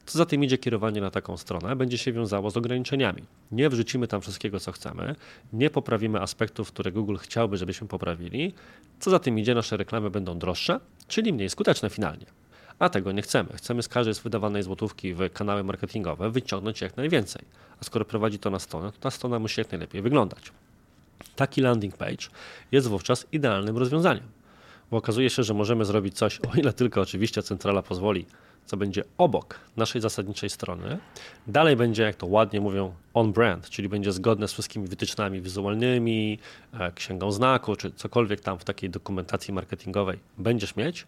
Co 0.08 0.18
za 0.18 0.26
tym 0.26 0.44
idzie 0.44 0.58
kierowanie 0.58 1.02
na 1.02 1.12
taką 1.12 1.38
stronę, 1.38 1.76
będzie 1.76 1.98
się 1.98 2.12
wiązało 2.14 2.52
z 2.52 2.58
ograniczeniami. 2.58 3.24
Nie 3.52 3.70
wrzucimy 3.70 4.08
tam 4.08 4.22
wszystkiego, 4.22 4.60
co 4.60 4.72
chcemy, 4.72 5.16
nie 5.54 5.70
poprawimy 5.70 6.22
aspektów, 6.22 6.72
które 6.72 6.92
Google 6.92 7.16
chciałby, 7.16 7.58
żebyśmy 7.58 7.88
poprawili. 7.88 8.54
Co 9.00 9.10
za 9.10 9.20
tym 9.20 9.40
idzie, 9.40 9.56
nasze 9.56 9.78
reklamy 9.78 10.10
będą 10.10 10.40
droższe, 10.40 10.80
czyli 11.08 11.34
mniej 11.34 11.50
skuteczne 11.50 11.90
finalnie. 11.90 12.26
A 12.80 12.90
tego 12.90 13.12
nie 13.12 13.22
chcemy. 13.22 13.50
Chcemy 13.56 13.84
z 13.84 13.88
każdej 13.88 14.14
wydawanej 14.24 14.64
złotówki 14.64 15.14
w 15.14 15.30
kanały 15.34 15.64
marketingowe 15.64 16.32
wyciągnąć 16.32 16.82
jak 16.82 16.98
najwięcej. 16.98 17.42
A 17.82 17.84
skoro 17.84 18.06
prowadzi 18.06 18.40
to 18.40 18.50
na 18.50 18.60
stronę, 18.60 18.92
to 18.92 18.98
ta 19.00 19.12
strona 19.12 19.40
musi 19.40 19.62
jak 19.62 19.72
najlepiej 19.72 20.02
wyglądać. 20.02 20.52
Taki 21.36 21.62
landing 21.62 21.98
page 21.98 22.28
jest 22.72 22.88
wówczas 22.88 23.28
idealnym 23.32 23.78
rozwiązaniem 23.78 24.38
bo 24.92 24.98
okazuje 24.98 25.30
się, 25.30 25.44
że 25.44 25.54
możemy 25.54 25.86
zrobić 25.86 26.18
coś, 26.18 26.40
o 26.40 26.58
ile 26.58 26.74
tylko 26.74 27.02
oczywiście 27.02 27.44
centrala 27.44 27.82
pozwoli, 27.82 28.26
co 28.68 28.78
będzie 28.78 29.04
obok 29.18 29.60
naszej 29.78 30.02
zasadniczej 30.02 30.50
strony. 30.50 30.98
Dalej 31.48 31.76
będzie, 31.76 32.04
jak 32.04 32.16
to 32.16 32.26
ładnie 32.28 32.62
mówią, 32.62 32.94
on-brand, 33.14 33.70
czyli 33.70 33.90
będzie 33.90 34.12
zgodne 34.12 34.48
z 34.48 34.54
wszystkimi 34.54 34.88
wytycznymi 34.88 35.42
wizualnymi, 35.42 36.40
e, 36.74 36.92
księgą 36.92 37.32
znaku, 37.32 37.76
czy 37.76 37.92
cokolwiek 37.92 38.42
tam 38.42 38.60
w 38.60 38.64
takiej 38.64 38.90
dokumentacji 38.90 39.54
marketingowej 39.54 40.20
będziesz 40.38 40.76
mieć, 40.76 41.06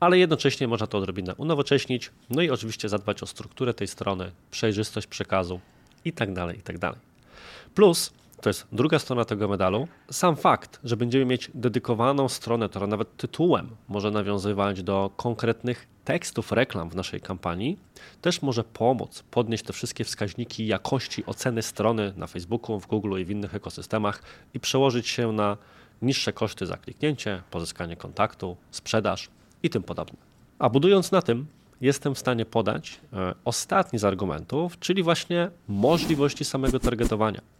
ale 0.00 0.18
jednocześnie 0.18 0.68
można 0.68 0.86
to 0.86 0.98
odrobinę 0.98 1.34
unowocześnić, 1.34 2.10
no 2.30 2.42
i 2.42 2.50
oczywiście 2.50 2.88
zadbać 2.88 3.22
o 3.22 3.26
strukturę 3.26 3.74
tej 3.74 3.88
strony, 3.88 4.30
przejrzystość 4.50 5.06
przekazu 5.06 5.60
i 6.04 6.12
tak 6.12 6.32
dalej, 6.32 6.58
i 6.58 6.62
tak 6.62 6.78
dalej. 6.78 6.98
Plus 7.74 8.12
to 8.46 8.50
jest 8.50 8.66
druga 8.72 8.98
strona 8.98 9.24
tego 9.24 9.48
medalu. 9.48 9.88
Sam 10.10 10.36
fakt, 10.36 10.80
że 10.84 10.96
będziemy 10.96 11.24
mieć 11.24 11.50
dedykowaną 11.54 12.28
stronę, 12.28 12.68
która 12.68 12.86
nawet 12.86 13.16
tytułem 13.16 13.76
może 13.88 14.10
nawiązywać 14.10 14.82
do 14.82 15.10
konkretnych 15.16 15.86
tekstów 16.04 16.52
reklam 16.52 16.90
w 16.90 16.96
naszej 16.96 17.20
kampanii, 17.20 17.78
też 18.22 18.42
może 18.42 18.64
pomóc 18.64 19.24
podnieść 19.30 19.64
te 19.64 19.72
wszystkie 19.72 20.04
wskaźniki 20.04 20.66
jakości 20.66 21.26
oceny 21.26 21.62
strony 21.62 22.12
na 22.16 22.26
Facebooku, 22.26 22.80
w 22.80 22.86
Google 22.86 23.20
i 23.20 23.24
w 23.24 23.30
innych 23.30 23.54
ekosystemach 23.54 24.22
i 24.54 24.60
przełożyć 24.60 25.08
się 25.08 25.32
na 25.32 25.56
niższe 26.02 26.32
koszty 26.32 26.66
za 26.66 26.76
kliknięcie, 26.76 27.42
pozyskanie 27.50 27.96
kontaktu, 27.96 28.56
sprzedaż 28.70 29.28
i 29.62 29.70
tym 29.70 29.82
podobne. 29.82 30.18
A 30.58 30.68
budując 30.68 31.12
na 31.12 31.22
tym, 31.22 31.46
jestem 31.80 32.14
w 32.14 32.18
stanie 32.18 32.44
podać 32.44 33.00
e, 33.12 33.34
ostatni 33.44 33.98
z 33.98 34.04
argumentów, 34.04 34.78
czyli 34.78 35.02
właśnie 35.02 35.50
możliwości 35.68 36.44
samego 36.44 36.80
targetowania 36.80 37.55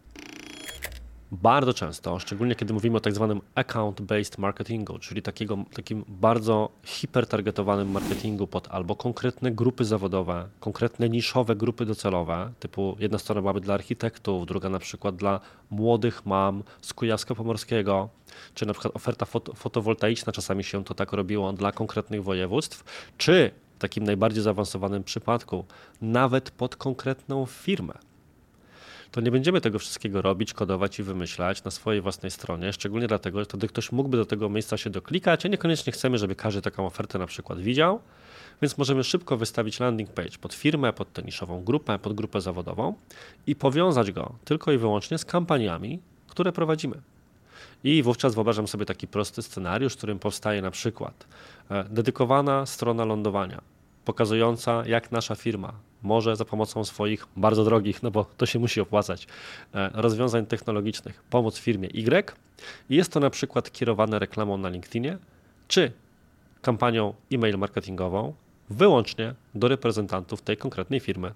bardzo 1.42 1.74
często, 1.74 2.18
szczególnie 2.18 2.54
kiedy 2.54 2.74
mówimy 2.74 2.96
o 2.96 3.00
tak 3.00 3.14
zwanym 3.14 3.40
account-based 3.54 4.38
marketingu, 4.38 4.98
czyli 4.98 5.22
takiego, 5.22 5.58
takim 5.74 6.04
bardzo 6.08 6.68
hipertargetowanym 6.84 7.90
marketingu 7.90 8.46
pod 8.46 8.68
albo 8.68 8.96
konkretne 8.96 9.52
grupy 9.52 9.84
zawodowe, 9.84 10.48
konkretne 10.60 11.08
niszowe 11.08 11.56
grupy 11.56 11.86
docelowe, 11.86 12.52
typu 12.60 12.96
jedna 12.98 13.18
strona 13.18 13.40
ma 13.40 13.52
być 13.52 13.64
dla 13.64 13.74
architektów, 13.74 14.46
druga 14.46 14.68
na 14.68 14.78
przykład 14.78 15.16
dla 15.16 15.40
młodych 15.70 16.26
mam 16.26 16.62
z 16.80 16.94
Kujawsko-Pomorskiego, 16.94 18.08
czy 18.54 18.66
na 18.66 18.72
przykład 18.72 18.96
oferta 18.96 19.26
foto, 19.26 19.54
fotowoltaiczna, 19.54 20.32
czasami 20.32 20.64
się 20.64 20.84
to 20.84 20.94
tak 20.94 21.12
robiło 21.12 21.52
dla 21.52 21.72
konkretnych 21.72 22.24
województw, 22.24 22.84
czy 23.18 23.50
w 23.76 23.78
takim 23.78 24.04
najbardziej 24.04 24.42
zaawansowanym 24.42 25.04
przypadku 25.04 25.64
nawet 26.00 26.50
pod 26.50 26.76
konkretną 26.76 27.46
firmę 27.46 27.94
to 29.16 29.20
nie 29.20 29.30
będziemy 29.30 29.60
tego 29.60 29.78
wszystkiego 29.78 30.22
robić, 30.22 30.54
kodować 30.54 30.98
i 30.98 31.02
wymyślać 31.02 31.64
na 31.64 31.70
swojej 31.70 32.00
własnej 32.00 32.30
stronie, 32.30 32.72
szczególnie 32.72 33.06
dlatego, 33.08 33.38
że 33.38 33.44
wtedy 33.44 33.68
ktoś 33.68 33.92
mógłby 33.92 34.16
do 34.16 34.24
tego 34.24 34.48
miejsca 34.48 34.76
się 34.76 34.90
doklikać, 34.90 35.46
a 35.46 35.48
niekoniecznie 35.48 35.92
chcemy, 35.92 36.18
żeby 36.18 36.34
każdy 36.34 36.62
taką 36.62 36.86
ofertę 36.86 37.18
na 37.18 37.26
przykład 37.26 37.60
widział, 37.60 38.00
więc 38.62 38.78
możemy 38.78 39.04
szybko 39.04 39.36
wystawić 39.36 39.80
landing 39.80 40.10
page 40.10 40.38
pod 40.40 40.54
firmę, 40.54 40.92
pod 40.92 41.12
tę 41.12 41.22
niszową 41.22 41.64
grupę, 41.64 41.98
pod 41.98 42.14
grupę 42.14 42.40
zawodową 42.40 42.94
i 43.46 43.54
powiązać 43.54 44.12
go 44.12 44.32
tylko 44.44 44.72
i 44.72 44.78
wyłącznie 44.78 45.18
z 45.18 45.24
kampaniami, 45.24 45.98
które 46.28 46.52
prowadzimy. 46.52 47.00
I 47.84 48.02
wówczas 48.02 48.34
wyobrażam 48.34 48.68
sobie 48.68 48.86
taki 48.86 49.06
prosty 49.06 49.42
scenariusz, 49.42 49.94
w 49.94 49.96
którym 49.96 50.18
powstaje 50.18 50.62
na 50.62 50.70
przykład 50.70 51.26
e, 51.70 51.84
dedykowana 51.84 52.66
strona 52.66 53.04
lądowania, 53.04 53.60
pokazująca, 54.04 54.82
jak 54.86 55.12
nasza 55.12 55.34
firma 55.34 55.72
może 56.02 56.36
za 56.36 56.44
pomocą 56.44 56.84
swoich 56.84 57.26
bardzo 57.36 57.64
drogich, 57.64 58.02
no 58.02 58.10
bo 58.10 58.24
to 58.36 58.46
się 58.46 58.58
musi 58.58 58.80
opłacać, 58.80 59.26
e, 59.74 59.90
rozwiązań 59.94 60.46
technologicznych 60.46 61.22
pomóc 61.30 61.58
firmie 61.58 61.88
Y. 61.88 62.36
Jest 62.90 63.12
to 63.12 63.20
na 63.20 63.30
przykład 63.30 63.72
kierowane 63.72 64.18
reklamą 64.18 64.58
na 64.58 64.68
LinkedInie, 64.68 65.18
czy 65.68 65.92
kampanią 66.62 67.14
e-mail 67.32 67.58
marketingową 67.58 68.34
wyłącznie 68.70 69.34
do 69.54 69.68
reprezentantów 69.68 70.42
tej 70.42 70.56
konkretnej 70.56 71.00
firmy. 71.00 71.32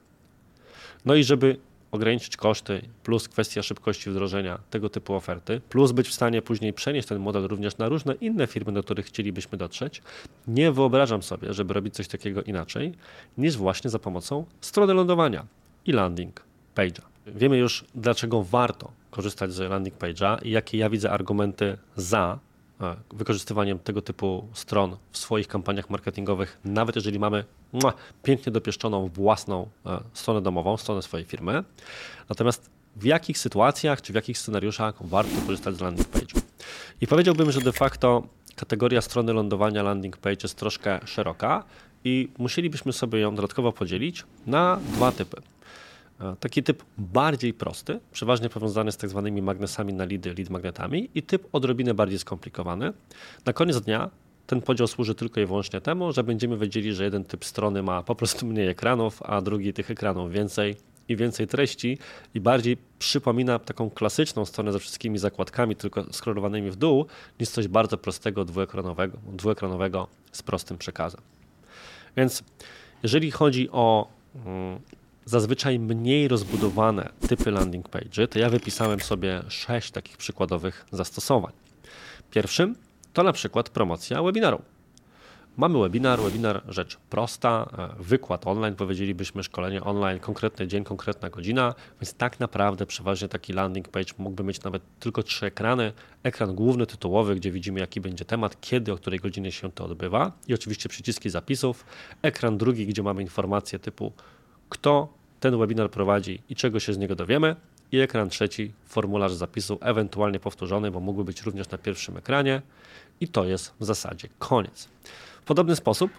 No 1.05 1.14
i 1.14 1.25
żeby 1.25 1.57
ograniczyć 1.92 2.37
koszty, 2.37 2.82
plus 3.02 3.28
kwestia 3.28 3.62
szybkości 3.62 4.11
wdrożenia 4.11 4.59
tego 4.70 4.88
typu 4.88 5.14
oferty, 5.14 5.61
plus 5.68 5.92
być 5.92 6.09
w 6.09 6.12
stanie 6.12 6.42
później 6.42 6.73
przenieść 6.73 7.09
ten 7.09 7.18
model 7.18 7.49
również 7.49 7.78
na 7.78 7.88
różne 7.88 8.14
inne 8.14 8.47
firmy, 8.47 8.73
do 8.73 8.82
których 8.82 9.06
chcielibyśmy 9.06 9.59
dotrzeć, 9.59 10.02
nie 10.49 10.73
wyobrażam 10.73 11.23
sobie, 11.23 11.52
żeby 11.52 11.75
robić 11.75 11.94
coś 11.94 12.09
takiego 12.09 12.42
inaczej, 12.42 12.94
niż 13.38 13.56
właśnie 13.56 13.90
za 13.90 13.99
pomocą 13.99 14.44
strony 14.61 14.94
lądowania 14.94 15.47
i 15.87 15.92
landing 15.92 16.44
page'a. 16.76 17.02
Wiemy 17.26 17.59
już, 17.59 17.85
dlaczego 17.94 18.42
warto 18.42 18.92
korzystać 19.11 19.52
z 19.52 19.70
landing 19.70 19.99
page'a 19.99 20.47
i 20.47 20.50
jakie 20.50 20.78
ja 20.78 20.90
widzę 20.90 21.11
argumenty 21.11 21.78
za 21.97 22.38
E, 22.80 22.97
wykorzystywaniem 23.12 23.78
tego 23.78 24.02
typu 24.02 24.49
stron 24.52 24.97
w 25.11 25.18
swoich 25.18 25.49
kampaniach 25.49 25.90
marketingowych, 25.90 26.61
nawet 26.64 26.97
jeżeli 26.97 27.18
mamy 27.18 27.44
pięknie 28.23 28.53
dopieszczoną 28.53 29.09
własną 29.09 29.69
e, 29.87 30.00
stronę 30.12 30.43
domową, 30.43 30.77
stronę 30.77 31.03
swojej 31.03 31.27
firmy. 31.27 31.65
Natomiast 32.29 32.71
w 32.97 33.05
jakich 33.05 33.39
sytuacjach 33.39 34.03
czy 34.03 34.12
w 34.12 34.17
jakich 34.17 34.39
scenariuszach 34.39 35.07
warto 35.07 35.41
korzystać 35.47 35.77
z 35.77 35.81
landing 35.81 36.09
page? 36.09 36.41
I 37.00 37.07
powiedziałbym, 37.07 37.53
że 37.53 37.61
de 37.61 37.73
facto 37.73 38.23
kategoria 38.57 39.00
strony 39.00 39.33
lądowania 39.33 39.83
landing 39.83 40.17
page 40.17 40.37
jest 40.43 40.57
troszkę 40.57 41.00
szeroka 41.07 41.65
i 42.05 42.29
musielibyśmy 42.39 42.93
sobie 42.93 43.21
ją 43.21 43.35
dodatkowo 43.35 43.73
podzielić 43.73 44.25
na 44.47 44.81
dwa 44.93 45.12
typy. 45.12 45.37
E, 46.21 46.37
taki 46.41 46.62
typ 46.62 46.85
bardziej 46.99 47.55
prosty, 47.55 48.00
przeważnie 48.12 48.49
powiązany 48.49 48.93
z 48.93 48.97
tak 48.97 49.11
zwanymi 49.11 49.43
magnesami 49.43 49.93
na 49.93 50.05
lidy, 50.05 50.35
lead 50.35 50.50
magnetami 50.50 51.11
i 51.15 51.23
typ 51.23 51.49
odrobinę 51.53 51.95
bardziej 51.95 52.19
skomplikowany. 52.19 52.93
Na 53.47 53.53
koniec 53.53 53.81
dnia 53.81 54.11
ten 54.50 54.62
podział 54.62 54.87
służy 54.87 55.14
tylko 55.14 55.40
i 55.40 55.47
wyłącznie 55.47 55.80
temu, 55.80 56.12
że 56.12 56.25
będziemy 56.25 56.59
wiedzieli, 56.59 56.95
że 56.95 57.04
jeden 57.04 57.25
typ 57.25 57.45
strony 57.45 57.83
ma 57.83 58.02
po 58.02 58.14
prostu 58.14 58.47
mniej 58.47 58.69
ekranów, 58.69 59.23
a 59.23 59.40
drugi 59.40 59.73
tych 59.73 59.90
ekranów 59.90 60.33
więcej 60.33 60.76
i 61.09 61.16
więcej 61.16 61.47
treści 61.47 61.99
i 62.35 62.40
bardziej 62.40 62.76
przypomina 62.99 63.59
taką 63.59 63.90
klasyczną 63.90 64.45
stronę 64.45 64.73
ze 64.73 64.78
wszystkimi 64.78 65.19
zakładkami, 65.19 65.76
tylko 65.76 66.12
skrolowanymi 66.12 66.71
w 66.71 66.76
dół, 66.76 67.07
niż 67.40 67.49
coś 67.49 67.69
bardzo 67.69 67.99
prostego, 67.99 68.45
dwuekranowego, 68.45 69.19
dwuekranowego 69.33 70.09
z 70.33 70.42
prostym 70.42 70.78
przekazem. 70.78 71.21
Więc 72.16 72.42
jeżeli 73.02 73.30
chodzi 73.30 73.69
o 73.71 74.09
mm, 74.47 74.80
zazwyczaj 75.25 75.78
mniej 75.78 76.28
rozbudowane 76.28 77.11
typy 77.28 77.50
landing 77.50 77.88
page, 77.88 78.28
to 78.28 78.38
ja 78.38 78.50
wypisałem 78.50 79.00
sobie 79.00 79.42
sześć 79.49 79.90
takich 79.90 80.16
przykładowych 80.16 80.87
zastosowań. 80.92 81.52
Pierwszym 82.30 82.75
to 83.12 83.23
na 83.23 83.33
przykład 83.33 83.71
promocja 83.71 84.23
webinaru. 84.23 84.62
Mamy 85.57 85.79
webinar, 85.79 86.21
webinar 86.21 86.62
rzecz 86.69 86.97
prosta, 86.97 87.71
e, 87.99 88.02
wykład 88.02 88.47
online, 88.47 88.75
powiedzielibyśmy 88.75 89.43
szkolenie 89.43 89.85
online, 89.85 90.19
konkretny 90.19 90.67
dzień, 90.67 90.85
konkretna 90.85 91.31
godzina, 91.31 91.75
więc 92.00 92.14
tak 92.14 92.40
naprawdę 92.40 92.87
przeważnie 92.87 93.29
taki 93.29 93.52
landing 93.52 93.88
page 93.88 94.12
mógłby 94.19 94.45
mieć 94.45 94.62
nawet 94.62 94.83
tylko 95.00 95.23
trzy 95.23 95.47
ekrany. 95.47 95.93
Ekran 96.23 96.55
główny, 96.55 96.87
tytułowy, 96.87 97.35
gdzie 97.35 97.50
widzimy 97.52 97.81
jaki 97.81 98.00
będzie 98.00 98.25
temat, 98.25 98.61
kiedy, 98.61 98.93
o 98.93 98.97
której 98.97 99.21
godzinie 99.21 99.52
się 99.52 99.73
to 99.73 99.85
odbywa 99.85 100.33
i 100.49 100.55
oczywiście 100.55 100.88
przyciski 100.88 101.31
zapisów. 101.31 101.85
Ekran 102.23 102.59
drugi, 102.59 102.87
gdzie 102.87 103.02
mamy 103.02 103.23
informacje 103.23 103.79
typu 103.79 104.12
kto 104.71 105.09
ten 105.40 105.59
webinar 105.59 105.90
prowadzi 105.90 106.43
i 106.49 106.57
czego 106.57 106.81
się 106.81 106.93
z 106.93 106.99
niego 106.99 107.14
dowiemy. 107.14 107.57
I 107.92 107.99
ekran 107.99 108.28
trzeci, 108.28 108.73
formularz 108.85 109.32
zapisu, 109.32 109.78
ewentualnie 109.80 110.40
powtórzony, 110.40 110.90
bo 110.90 111.00
mógłby 111.00 111.25
być 111.25 111.42
również 111.42 111.70
na 111.70 111.78
pierwszym 111.78 112.16
ekranie. 112.16 112.62
I 113.20 113.28
to 113.28 113.44
jest 113.44 113.75
w 113.80 113.85
zasadzie 113.85 114.28
koniec. 114.38 114.88
W 115.42 115.44
podobny 115.44 115.76
sposób 115.76 116.11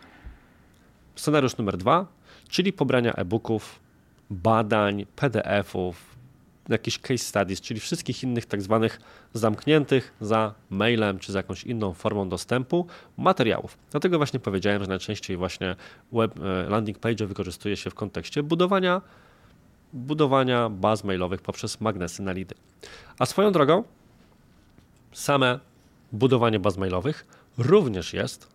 scenariusz 1.15 1.57
numer 1.57 1.77
dwa, 1.77 2.05
czyli 2.49 2.73
pobrania 2.73 3.13
e-booków, 3.13 3.79
badań, 4.29 5.05
PDF-ów, 5.15 6.11
jakichś 6.69 6.99
case 6.99 7.17
studies, 7.17 7.61
czyli 7.61 7.79
wszystkich 7.79 8.23
innych 8.23 8.45
tak 8.45 8.61
zwanych 8.61 9.01
zamkniętych 9.33 10.13
za 10.21 10.53
mailem 10.69 11.19
czy 11.19 11.31
za 11.31 11.39
jakąś 11.39 11.63
inną 11.63 11.93
formą 11.93 12.29
dostępu 12.29 12.87
materiałów. 13.17 13.77
Dlatego 13.91 14.17
właśnie 14.17 14.39
powiedziałem, 14.39 14.83
że 14.83 14.89
najczęściej 14.89 15.37
właśnie 15.37 15.75
web 16.11 16.39
e, 16.39 16.69
landing 16.69 16.99
page 16.99 17.27
wykorzystuje 17.27 17.77
się 17.77 17.89
w 17.89 17.95
kontekście 17.95 18.43
budowania 18.43 19.01
budowania 19.93 20.69
baz 20.69 21.03
mailowych 21.03 21.41
poprzez 21.41 21.81
magnesy 21.81 22.23
na 22.23 22.31
lidy. 22.31 22.55
A 23.19 23.25
swoją 23.25 23.51
drogą 23.51 23.83
same 25.11 25.59
budowanie 26.11 26.59
baz 26.59 26.77
mailowych 26.77 27.25
również 27.57 28.13
jest 28.13 28.47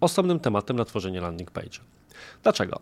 osobnym 0.00 0.40
tematem 0.40 0.76
na 0.76 0.84
tworzenie 0.84 1.20
landing 1.20 1.50
page. 1.50 1.78
Dlaczego? 2.42 2.80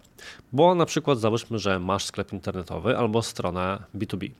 Bo 0.52 0.74
na 0.74 0.86
przykład 0.86 1.18
załóżmy, 1.18 1.58
że 1.58 1.78
masz 1.78 2.04
sklep 2.04 2.32
internetowy 2.32 2.98
albo 2.98 3.22
stronę 3.22 3.82
B2B. 3.94 4.30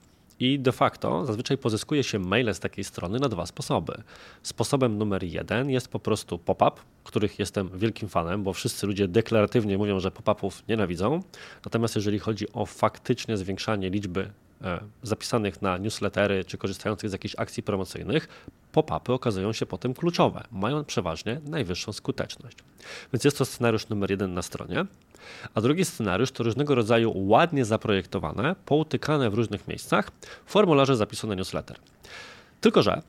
I 0.40 0.59
de 0.59 0.73
facto 0.73 1.26
zazwyczaj 1.26 1.59
pozyskuje 1.59 2.04
się 2.04 2.18
maile 2.18 2.54
z 2.54 2.61
takiej 2.61 2.85
strony 2.85 3.18
na 3.18 3.28
dwa 3.28 3.47
sposoby. 3.47 4.02
Sposobem 4.42 4.99
numer 4.99 5.25
jeden 5.25 5.70
jest 5.70 5.88
po 5.88 5.99
prostu 5.99 6.38
pop-up, 6.38 6.80
których 7.04 7.38
jestem 7.38 7.78
wielkim 7.78 8.09
fanem, 8.09 8.42
bo 8.42 8.52
wszyscy 8.52 8.87
ludzie 8.87 9.09
deklaratywnie 9.09 9.78
mówią, 9.78 10.00
że 10.00 10.11
pop-upów 10.11 10.62
nienawidzą. 10.68 11.23
Natomiast 11.64 11.97
jeżeli 11.97 12.18
chodzi 12.18 12.52
o 12.52 12.66
faktyczne 12.66 13.37
zwiększanie 13.37 13.90
liczby 13.90 14.30
e, 14.62 14.80
zapisanych 15.02 15.62
na 15.62 15.78
newslettery 15.78 16.44
czy 16.44 16.59
korzystających 16.59 17.11
z 17.11 17.12
jakichś 17.12 17.35
akcji 17.38 17.62
promocyjnych, 17.62 18.28
pop-upy 18.73 19.12
okazują 19.12 19.52
się 19.52 19.66
potem 19.66 19.94
kluczowe. 19.94 20.44
Mają 20.52 20.85
przeważnie 20.85 21.40
najwyższą 21.44 21.92
skuteczność. 21.92 22.56
Więc 23.12 23.25
jest 23.25 23.38
to 23.38 23.44
scenariusz 23.44 23.88
numer 23.88 24.11
jeden 24.11 24.35
na 24.35 24.42
stronie. 24.42 24.87
A 25.55 25.61
drugi 25.61 25.85
scenariusz 25.85 26.31
to 26.31 26.45
różnego 26.45 26.75
rodzaju 26.75 27.12
ładnie 27.15 27.65
zaprojektowane, 27.65 28.57
poutykane 28.67 29.31
w 29.31 29.35
różnych 29.35 29.69
miejscach 29.69 30.11
formularze 30.47 30.97
zapisu 30.97 31.27
na 31.27 31.35
newsletter. 31.35 31.77
Tylko, 32.61 32.83
że 32.83 33.03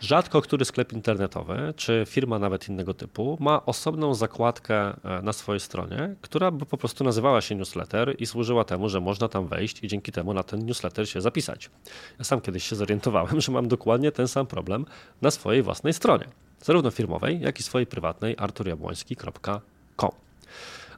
Rzadko 0.00 0.42
który 0.42 0.64
sklep 0.64 0.92
internetowy, 0.92 1.74
czy 1.76 2.04
firma 2.08 2.38
nawet 2.38 2.68
innego 2.68 2.94
typu, 2.94 3.36
ma 3.40 3.66
osobną 3.66 4.14
zakładkę 4.14 4.74
e, 4.74 5.22
na 5.22 5.32
swojej 5.32 5.60
stronie, 5.60 6.14
która 6.20 6.50
by 6.50 6.66
po 6.66 6.76
prostu 6.76 7.04
nazywała 7.04 7.40
się 7.40 7.54
newsletter 7.54 8.14
i 8.18 8.26
służyła 8.26 8.64
temu, 8.64 8.88
że 8.88 9.00
można 9.00 9.28
tam 9.28 9.48
wejść 9.48 9.84
i 9.84 9.88
dzięki 9.88 10.12
temu 10.12 10.34
na 10.34 10.42
ten 10.42 10.66
newsletter 10.66 11.08
się 11.08 11.20
zapisać. 11.20 11.70
Ja 12.18 12.24
sam 12.24 12.40
kiedyś 12.40 12.64
się 12.64 12.76
zorientowałem, 12.76 13.40
że 13.44 13.52
mam 13.52 13.68
dokładnie 13.68 14.12
ten 14.12 14.28
sam 14.28 14.46
problem 14.46 14.86
na 15.22 15.30
swojej 15.30 15.62
własnej 15.62 15.92
stronie, 15.92 16.26
zarówno 16.62 16.90
firmowej, 16.90 17.40
jak 17.40 17.60
i 17.60 17.62
swojej 17.62 17.86
prywatnej 17.86 18.34
arturjabłoński.com. 18.38 20.25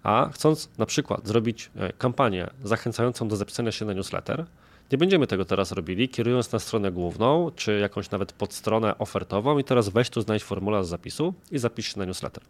A 0.03 0.31
chcąc 0.33 0.69
na 0.79 0.87
przykład 0.87 1.27
zrobić 1.27 1.71
e, 1.77 1.93
kampanię 1.93 2.51
zachęcającą 2.65 3.29
do 3.29 3.37
zapisania 3.37 3.73
się 3.73 3.85
na 3.85 3.93
newsletter, 3.93 4.47
nie 4.93 4.99
będziemy 4.99 5.27
tego 5.27 5.45
teraz 5.45 5.73
robili, 5.73 6.09
kierując 6.09 6.53
na 6.53 6.59
stronę 6.59 6.93
główną, 6.93 7.51
czy 7.57 7.79
jakąś 7.79 8.11
nawet 8.11 8.33
podstronę 8.33 8.99
ofertową 8.99 9.59
i 9.59 9.65
teraz 9.65 9.89
weź 9.89 10.11
tu 10.11 10.21
znajdź 10.21 10.45
formularz 10.45 10.87
zapisu 10.87 11.35
i 11.51 11.59
zapisz 11.59 11.93
się 11.93 11.99
na 11.99 12.05
newsletter. 12.05 12.45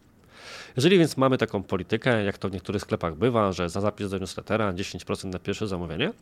Jeżeli 0.76 0.98
więc 0.98 1.16
mamy 1.16 1.38
taką 1.38 1.62
politykę, 1.62 2.24
jak 2.24 2.38
to 2.38 2.48
w 2.48 2.52
niektórych 2.52 2.82
sklepach 2.82 3.16
bywa, 3.16 3.52
że 3.52 3.68
za 3.68 3.80
zapis 3.80 4.10
do 4.10 4.18
newslettera 4.18 4.72
10% 4.72 5.24
na 5.24 5.38
pierwsze 5.38 5.66
zamówienie, 5.66 6.12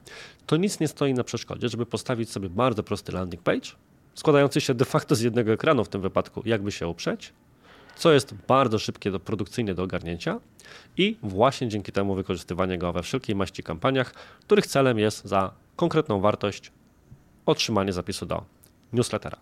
to 0.46 0.56
nic 0.56 0.80
nie 0.80 0.88
stoi 0.88 1.14
na 1.14 1.24
przeszkodzie, 1.24 1.68
żeby 1.68 1.86
postawić 1.86 2.30
sobie 2.30 2.48
bardzo 2.48 2.82
prosty 2.82 3.12
landing 3.12 3.42
page, 3.42 3.70
składający 4.14 4.60
się 4.60 4.74
de 4.74 4.84
facto 4.84 5.14
z 5.14 5.20
jednego 5.20 5.52
ekranu 5.52 5.84
w 5.84 5.88
tym 5.88 6.00
wypadku, 6.00 6.42
jakby 6.44 6.72
się 6.72 6.88
uprzeć, 6.88 7.32
co 7.96 8.12
jest 8.12 8.34
bardzo 8.34 8.78
szybkie, 8.78 9.10
do, 9.10 9.20
produkcyjnie 9.20 9.74
do 9.74 9.82
ogarnięcia 9.82 10.40
i 10.96 11.16
właśnie 11.22 11.68
dzięki 11.68 11.92
temu 11.92 12.14
wykorzystywanie 12.14 12.78
go 12.78 12.92
we 12.92 13.02
wszelkiej 13.02 13.36
maści 13.36 13.62
kampaniach, 13.62 14.12
których 14.40 14.66
celem 14.66 14.98
jest 14.98 15.24
za 15.24 15.52
konkretną 15.76 16.20
wartość 16.20 16.72
otrzymanie 17.46 17.92
zapisu 17.92 18.26
do 18.26 18.44
newslettera. 18.92 19.38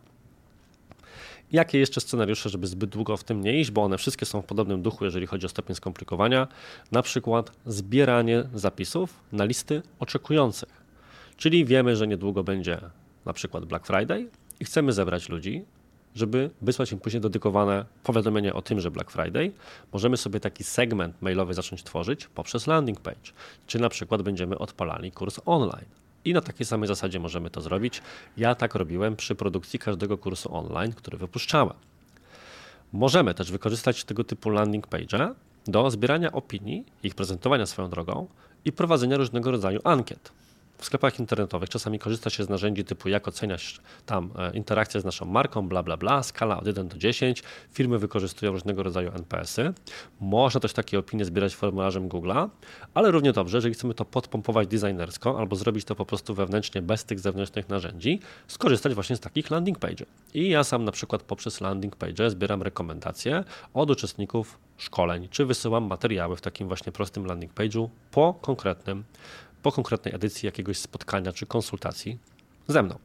Jakie 1.53 1.79
jeszcze 1.79 2.01
scenariusze, 2.01 2.49
żeby 2.49 2.67
zbyt 2.67 2.91
długo 2.91 3.17
w 3.17 3.25
tym 3.25 3.41
nie 3.41 3.61
iść, 3.61 3.71
bo 3.71 3.83
one 3.83 3.99
wszystkie 3.99 4.27
są 4.27 4.43
w 4.43 4.45
podobnym 4.45 4.83
duchu, 4.83 5.05
jeżeli 5.05 5.27
chodzi 5.27 5.47
o 5.47 5.49
stopień 5.49 5.77
skomplikowania, 5.77 6.49
na 6.93 7.03
przykład 7.03 7.53
zbieranie 7.67 8.45
zapisów 8.55 9.21
na 9.33 9.45
listy 9.45 9.83
oczekujących. 9.99 10.85
Czyli 11.37 11.65
wiemy, 11.65 11.97
że 11.97 12.07
niedługo 12.07 12.45
będzie 12.45 12.81
na 13.25 13.33
przykład 13.33 13.65
Black 13.65 13.87
Friday 13.87 14.29
i 14.61 14.65
chcemy 14.65 14.93
zebrać 14.93 15.29
ludzi, 15.29 15.65
żeby 16.15 16.51
wysłać 16.63 16.93
im 16.93 17.01
później 17.01 17.21
dedykowane 17.21 17.85
powiadomienie 18.03 18.55
o 18.55 18.63
tym, 18.63 18.81
że 18.81 18.91
Black 18.91 19.11
Friday, 19.11 19.53
możemy 19.93 20.17
sobie 20.17 20.41
taki 20.41 20.65
segment 20.65 21.23
mailowy 21.23 21.55
zacząć 21.55 21.83
tworzyć 21.83 22.27
poprzez 22.27 22.67
landing 22.67 23.01
page. 23.01 23.33
Czy 23.67 23.79
na 23.79 23.89
przykład 23.89 24.23
będziemy 24.23 24.59
odpalali 24.59 25.13
kurs 25.13 25.41
online. 25.47 25.89
I 26.25 26.33
na 26.33 26.41
takiej 26.41 26.67
samej 26.67 26.89
zasadzie 26.89 27.21
możemy 27.21 27.51
to 27.51 27.61
zrobić. 27.61 28.03
Ja 28.37 28.55
tak 28.55 28.75
robiłem 28.75 29.17
przy 29.17 29.35
produkcji 29.35 29.79
każdego 29.79 30.19
kursu 30.19 30.57
online, 30.57 30.93
który 30.93 31.19
wypuszczałem. 31.19 31.77
Możemy 32.93 33.35
też 33.35 33.53
wykorzystać 33.53 34.05
tego 34.05 34.25
typu 34.25 34.51
landing 34.51 34.87
page 34.87 35.35
do 35.67 35.91
zbierania 35.91 36.33
opinii, 36.33 36.85
ich 37.03 37.15
prezentowania 37.15 37.67
swoją 37.67 37.91
drogą 37.91 38.27
i 38.65 38.73
prowadzenia 38.73 39.17
różnego 39.17 39.51
rodzaju 39.51 39.81
ankiet 39.85 40.33
w 40.85 40.87
sklepach 40.87 41.19
internetowych 41.21 41.69
czasami 41.69 41.99
korzysta 41.99 42.31
się 42.31 42.45
z 42.45 42.49
narzędzi 42.49 42.85
typu 42.85 43.09
jak 43.09 43.29
oceniać 43.29 43.81
tam 44.07 44.31
e, 44.39 44.57
interakcję 44.57 45.01
z 45.01 45.05
naszą 45.05 45.25
marką, 45.25 45.69
bla 45.69 45.83
bla 45.83 45.97
bla, 45.97 46.23
skala 46.23 46.61
od 46.61 46.67
1 46.67 46.89
do 46.89 46.99
10. 46.99 47.43
Firmy 47.73 47.99
wykorzystują 47.99 48.53
różnego 48.53 48.83
rodzaju 48.83 49.11
NPS-y. 49.15 49.73
Można 50.21 50.61
też 50.61 50.73
takie 50.73 50.99
opinie 50.99 51.25
zbierać 51.25 51.55
formularzem 51.55 52.09
Google'a, 52.09 52.49
ale 52.95 53.11
równie 53.11 53.33
dobrze, 53.33 53.59
jeżeli 53.59 53.75
chcemy 53.75 53.95
to 53.95 54.05
podpompować 54.05 54.69
designersko 54.69 55.39
albo 55.39 55.57
zrobić 55.57 55.85
to 55.85 55.95
po 55.95 56.07
prostu 56.07 56.35
wewnętrznie 56.35 56.83
bez 56.83 57.05
tych 57.05 57.21
zewnętrznych 57.21 57.69
narzędzi, 57.69 58.21
skorzystać 58.47 58.95
właśnie 58.95 59.17
z 59.17 59.21
takich 59.21 59.51
landing 59.51 59.79
page. 59.79 60.05
I 60.35 60.49
ja 60.49 60.65
sam 60.65 60.85
na 60.85 60.93
przykład 60.93 61.23
poprzez 61.23 61.61
landing 61.61 61.97
page 61.97 62.31
zbieram 62.31 62.63
rekomendacje 62.63 63.45
od 63.75 63.91
uczestników 63.91 64.59
szkoleń, 64.77 65.29
czy 65.31 65.47
wysyłam 65.47 65.85
materiały 65.85 66.37
w 66.37 66.41
takim 66.41 66.69
właśnie 66.69 66.93
prostym 66.93 67.27
landing 67.27 67.55
page'u 67.55 67.89
po 68.11 68.35
konkretnym 68.35 69.05
po 69.65 69.73
konkretnej 69.73 70.15
edycji 70.15 70.47
jakiegoś 70.47 70.79
spotkania 70.79 71.33
czy 71.33 71.47
konsultacji 71.47 72.19
ze 72.69 72.83
mną. 72.83 72.99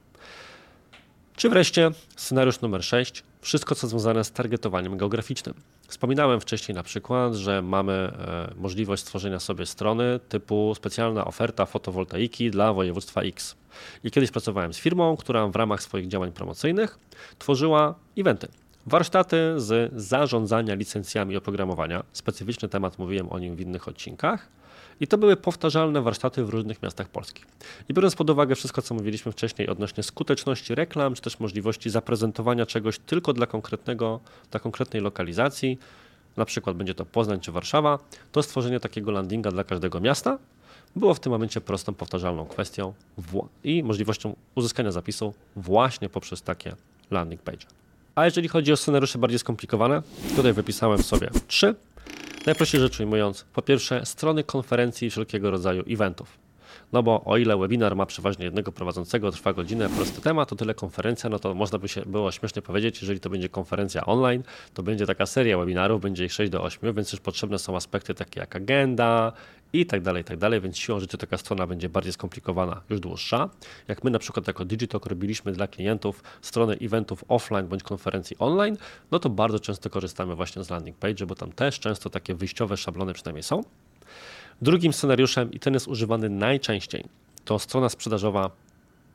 Czy 1.35 1.49
wreszcie 1.49 1.91
scenariusz 2.15 2.61
numer 2.61 2.83
6, 2.83 3.23
wszystko 3.41 3.75
co 3.75 3.87
związane 3.87 4.23
z 4.23 4.31
targetowaniem 4.31 4.97
geograficznym. 4.97 5.55
Wspominałem 5.87 6.41
wcześniej 6.41 6.75
na 6.75 6.83
przykład, 6.83 7.33
że 7.33 7.61
mamy 7.61 7.93
e, 7.93 8.53
możliwość 8.55 9.01
stworzenia 9.03 9.39
sobie 9.39 9.65
strony 9.65 10.19
typu 10.29 10.73
specjalna 10.75 11.25
oferta 11.25 11.65
fotowoltaiki 11.65 12.51
dla 12.51 12.73
województwa 12.73 13.21
X. 13.21 13.55
I 14.03 14.11
kiedyś 14.11 14.31
pracowałem 14.31 14.73
z 14.73 14.77
firmą, 14.77 15.17
która 15.17 15.47
w 15.47 15.55
ramach 15.55 15.83
swoich 15.83 16.07
działań 16.07 16.31
promocyjnych 16.31 16.99
tworzyła 17.39 17.95
eventy. 18.17 18.47
Warsztaty 18.85 19.37
z 19.57 19.93
zarządzania 19.95 20.75
licencjami 20.75 21.37
oprogramowania. 21.37 22.03
Specyficzny 22.13 22.69
temat 22.69 22.99
mówiłem 22.99 23.29
o 23.29 23.39
nim 23.39 23.55
w 23.55 23.61
innych 23.61 23.87
odcinkach. 23.87 24.58
I 24.99 25.07
to 25.07 25.17
były 25.17 25.37
powtarzalne 25.37 26.01
warsztaty 26.01 26.45
w 26.45 26.49
różnych 26.49 26.83
miastach 26.83 27.09
Polski. 27.09 27.43
I 27.89 27.93
biorąc 27.93 28.15
pod 28.15 28.29
uwagę 28.29 28.55
wszystko, 28.55 28.81
co 28.81 28.95
mówiliśmy 28.95 29.31
wcześniej 29.31 29.69
odnośnie 29.69 30.03
skuteczności 30.03 30.75
reklam, 30.75 31.15
czy 31.15 31.21
też 31.21 31.39
możliwości 31.39 31.89
zaprezentowania 31.89 32.65
czegoś 32.65 32.99
tylko 32.99 33.33
dla, 33.33 33.47
konkretnego, 33.47 34.19
dla 34.51 34.59
konkretnej 34.59 35.01
lokalizacji, 35.01 35.79
na 36.37 36.45
przykład 36.45 36.75
będzie 36.75 36.95
to 36.95 37.05
Poznań 37.05 37.39
czy 37.39 37.51
Warszawa, 37.51 37.99
to 38.31 38.43
stworzenie 38.43 38.79
takiego 38.79 39.11
landinga 39.11 39.51
dla 39.51 39.63
każdego 39.63 39.99
miasta 39.99 40.37
było 40.95 41.13
w 41.13 41.19
tym 41.19 41.31
momencie 41.31 41.61
prostą, 41.61 41.93
powtarzalną 41.93 42.45
kwestią 42.45 42.93
i 43.63 43.83
możliwością 43.83 44.35
uzyskania 44.55 44.91
zapisu 44.91 45.33
właśnie 45.55 46.09
poprzez 46.09 46.41
takie 46.41 46.75
landing 47.11 47.41
page. 47.41 47.65
A 48.15 48.25
jeżeli 48.25 48.47
chodzi 48.47 48.71
o 48.71 48.77
scenariusze 48.77 49.19
bardziej 49.19 49.39
skomplikowane, 49.39 50.01
tutaj 50.35 50.53
wypisałem 50.53 51.03
sobie 51.03 51.29
trzy. 51.47 51.75
Najprościej 52.49 52.81
rzecz 52.81 52.99
ujmując, 52.99 53.45
po 53.53 53.61
pierwsze 53.61 54.05
strony 54.05 54.43
konferencji 54.43 55.07
i 55.07 55.11
wszelkiego 55.11 55.51
rodzaju 55.51 55.83
eventów. 55.89 56.48
No 56.93 57.03
bo 57.03 57.23
o 57.25 57.37
ile 57.37 57.57
webinar 57.57 57.95
ma 57.95 58.05
przeważnie 58.05 58.45
jednego 58.45 58.71
prowadzącego, 58.71 59.31
trwa 59.31 59.53
godzinę, 59.53 59.89
prosty 59.89 60.21
temat, 60.21 60.49
to 60.49 60.55
tyle 60.55 60.73
konferencja, 60.73 61.29
no 61.29 61.39
to 61.39 61.53
można 61.55 61.79
by 61.79 61.87
się 61.87 62.01
było 62.05 62.31
śmiesznie 62.31 62.61
powiedzieć, 62.61 63.01
jeżeli 63.01 63.19
to 63.19 63.29
będzie 63.29 63.49
konferencja 63.49 64.05
online, 64.05 64.43
to 64.73 64.83
będzie 64.83 65.05
taka 65.05 65.25
seria 65.25 65.57
webinarów, 65.57 66.01
będzie 66.01 66.25
ich 66.25 66.33
6 66.33 66.51
do 66.51 66.63
8, 66.63 66.93
więc 66.93 67.11
już 67.11 67.21
potrzebne 67.21 67.59
są 67.59 67.75
aspekty 67.75 68.13
takie 68.13 68.39
jak 68.39 68.55
agenda, 68.55 69.33
i 69.73 69.85
tak 69.85 70.01
dalej, 70.01 70.21
i 70.21 70.25
tak 70.25 70.37
dalej, 70.37 70.61
więc 70.61 70.77
siłą 70.77 70.99
rzeczy 70.99 71.17
taka 71.17 71.37
strona 71.37 71.67
będzie 71.67 71.89
bardziej 71.89 72.13
skomplikowana, 72.13 72.81
już 72.89 72.99
dłuższa. 72.99 73.49
Jak 73.87 74.03
my 74.03 74.11
na 74.11 74.19
przykład 74.19 74.47
jako 74.47 74.65
Digitalk 74.65 75.05
robiliśmy 75.05 75.51
dla 75.51 75.67
klientów 75.67 76.23
stronę 76.41 76.73
eventów 76.73 77.25
offline 77.27 77.67
bądź 77.67 77.83
konferencji 77.83 78.35
online, 78.39 78.77
no 79.11 79.19
to 79.19 79.29
bardzo 79.29 79.59
często 79.59 79.89
korzystamy 79.89 80.35
właśnie 80.35 80.63
z 80.63 80.69
landing 80.69 80.97
page, 80.97 81.25
bo 81.25 81.35
tam 81.35 81.51
też 81.51 81.79
często 81.79 82.09
takie 82.09 82.35
wyjściowe 82.35 82.77
szablony 82.77 83.13
przynajmniej 83.13 83.43
są. 83.43 83.63
Drugim 84.61 84.93
scenariuszem, 84.93 85.51
i 85.51 85.59
ten 85.59 85.73
jest 85.73 85.87
używany 85.87 86.29
najczęściej, 86.29 87.05
to 87.45 87.59
strona 87.59 87.89
sprzedażowa 87.89 88.51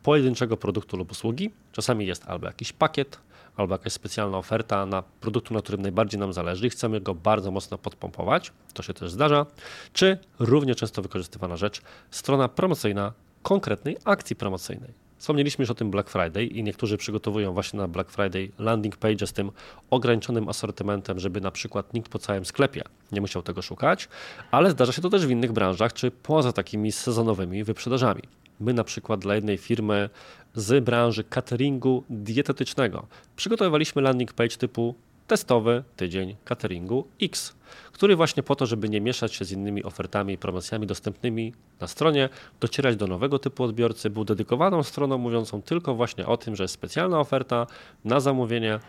pojedynczego 0.02 0.56
produktu 0.56 0.96
lub 0.96 1.10
usługi. 1.10 1.50
Czasami 1.72 2.06
jest 2.06 2.24
albo 2.26 2.46
jakiś 2.46 2.72
pakiet, 2.72 3.18
albo 3.56 3.74
jakaś 3.74 3.92
specjalna 3.92 4.38
oferta 4.38 4.86
na 4.86 5.02
produktu, 5.02 5.54
na 5.54 5.60
którym 5.60 5.82
najbardziej 5.82 6.20
nam 6.20 6.32
zależy 6.32 6.66
i 6.66 6.70
chcemy 6.70 7.00
go 7.00 7.14
bardzo 7.14 7.50
mocno 7.50 7.78
podpompować, 7.78 8.52
to 8.74 8.82
się 8.82 8.94
też 8.94 9.10
zdarza, 9.10 9.46
czy 9.92 10.18
równie 10.38 10.74
często 10.74 11.02
wykorzystywana 11.02 11.56
rzecz, 11.56 11.82
strona 12.10 12.48
promocyjna 12.48 13.12
konkretnej 13.42 13.96
akcji 14.04 14.36
promocyjnej. 14.36 15.03
Wspomnieliśmy 15.24 15.62
już 15.62 15.70
o 15.70 15.74
tym 15.74 15.90
Black 15.90 16.10
Friday 16.10 16.44
i 16.44 16.62
niektórzy 16.62 16.96
przygotowują 16.96 17.52
właśnie 17.52 17.78
na 17.78 17.88
Black 17.88 18.10
Friday 18.10 18.50
landing 18.58 18.96
page 18.96 19.26
z 19.26 19.32
tym 19.32 19.50
ograniczonym 19.90 20.48
asortymentem, 20.48 21.18
żeby 21.18 21.40
na 21.40 21.50
przykład 21.50 21.94
nikt 21.94 22.08
po 22.12 22.18
całym 22.18 22.44
sklepie 22.44 22.82
nie 23.12 23.20
musiał 23.20 23.42
tego 23.42 23.62
szukać, 23.62 24.08
ale 24.50 24.70
zdarza 24.70 24.92
się 24.92 25.02
to 25.02 25.10
też 25.10 25.26
w 25.26 25.30
innych 25.30 25.52
branżach 25.52 25.92
czy 25.92 26.10
poza 26.10 26.52
takimi 26.52 26.92
sezonowymi 26.92 27.64
wyprzedażami. 27.64 28.22
My 28.60 28.74
na 28.74 28.84
przykład 28.84 29.20
dla 29.20 29.34
jednej 29.34 29.58
firmy 29.58 30.10
z 30.54 30.84
branży 30.84 31.24
cateringu 31.24 32.04
dietetycznego 32.10 33.06
przygotowywaliśmy 33.36 34.02
landing 34.02 34.32
page 34.32 34.56
typu 34.56 34.94
testowy 35.26 35.84
tydzień 35.96 36.36
cateringu 36.44 37.08
X, 37.22 37.54
który 37.92 38.16
właśnie 38.16 38.42
po 38.42 38.56
to, 38.56 38.66
żeby 38.66 38.88
nie 38.88 39.00
mieszać 39.00 39.34
się 39.34 39.44
z 39.44 39.52
innymi 39.52 39.84
ofertami 39.84 40.34
i 40.34 40.38
promocjami 40.38 40.86
dostępnymi 40.86 41.52
na 41.80 41.86
stronie, 41.86 42.28
docierać 42.60 42.96
do 42.96 43.06
nowego 43.06 43.38
typu 43.38 43.64
odbiorcy, 43.64 44.10
był 44.10 44.24
dedykowaną 44.24 44.82
stroną 44.82 45.18
mówiącą 45.18 45.62
tylko 45.62 45.94
właśnie 45.94 46.26
o 46.26 46.36
tym, 46.36 46.56
że 46.56 46.64
jest 46.64 46.74
specjalna 46.74 47.20
oferta 47.20 47.66
na 48.04 48.20
zamówienie 48.20 48.80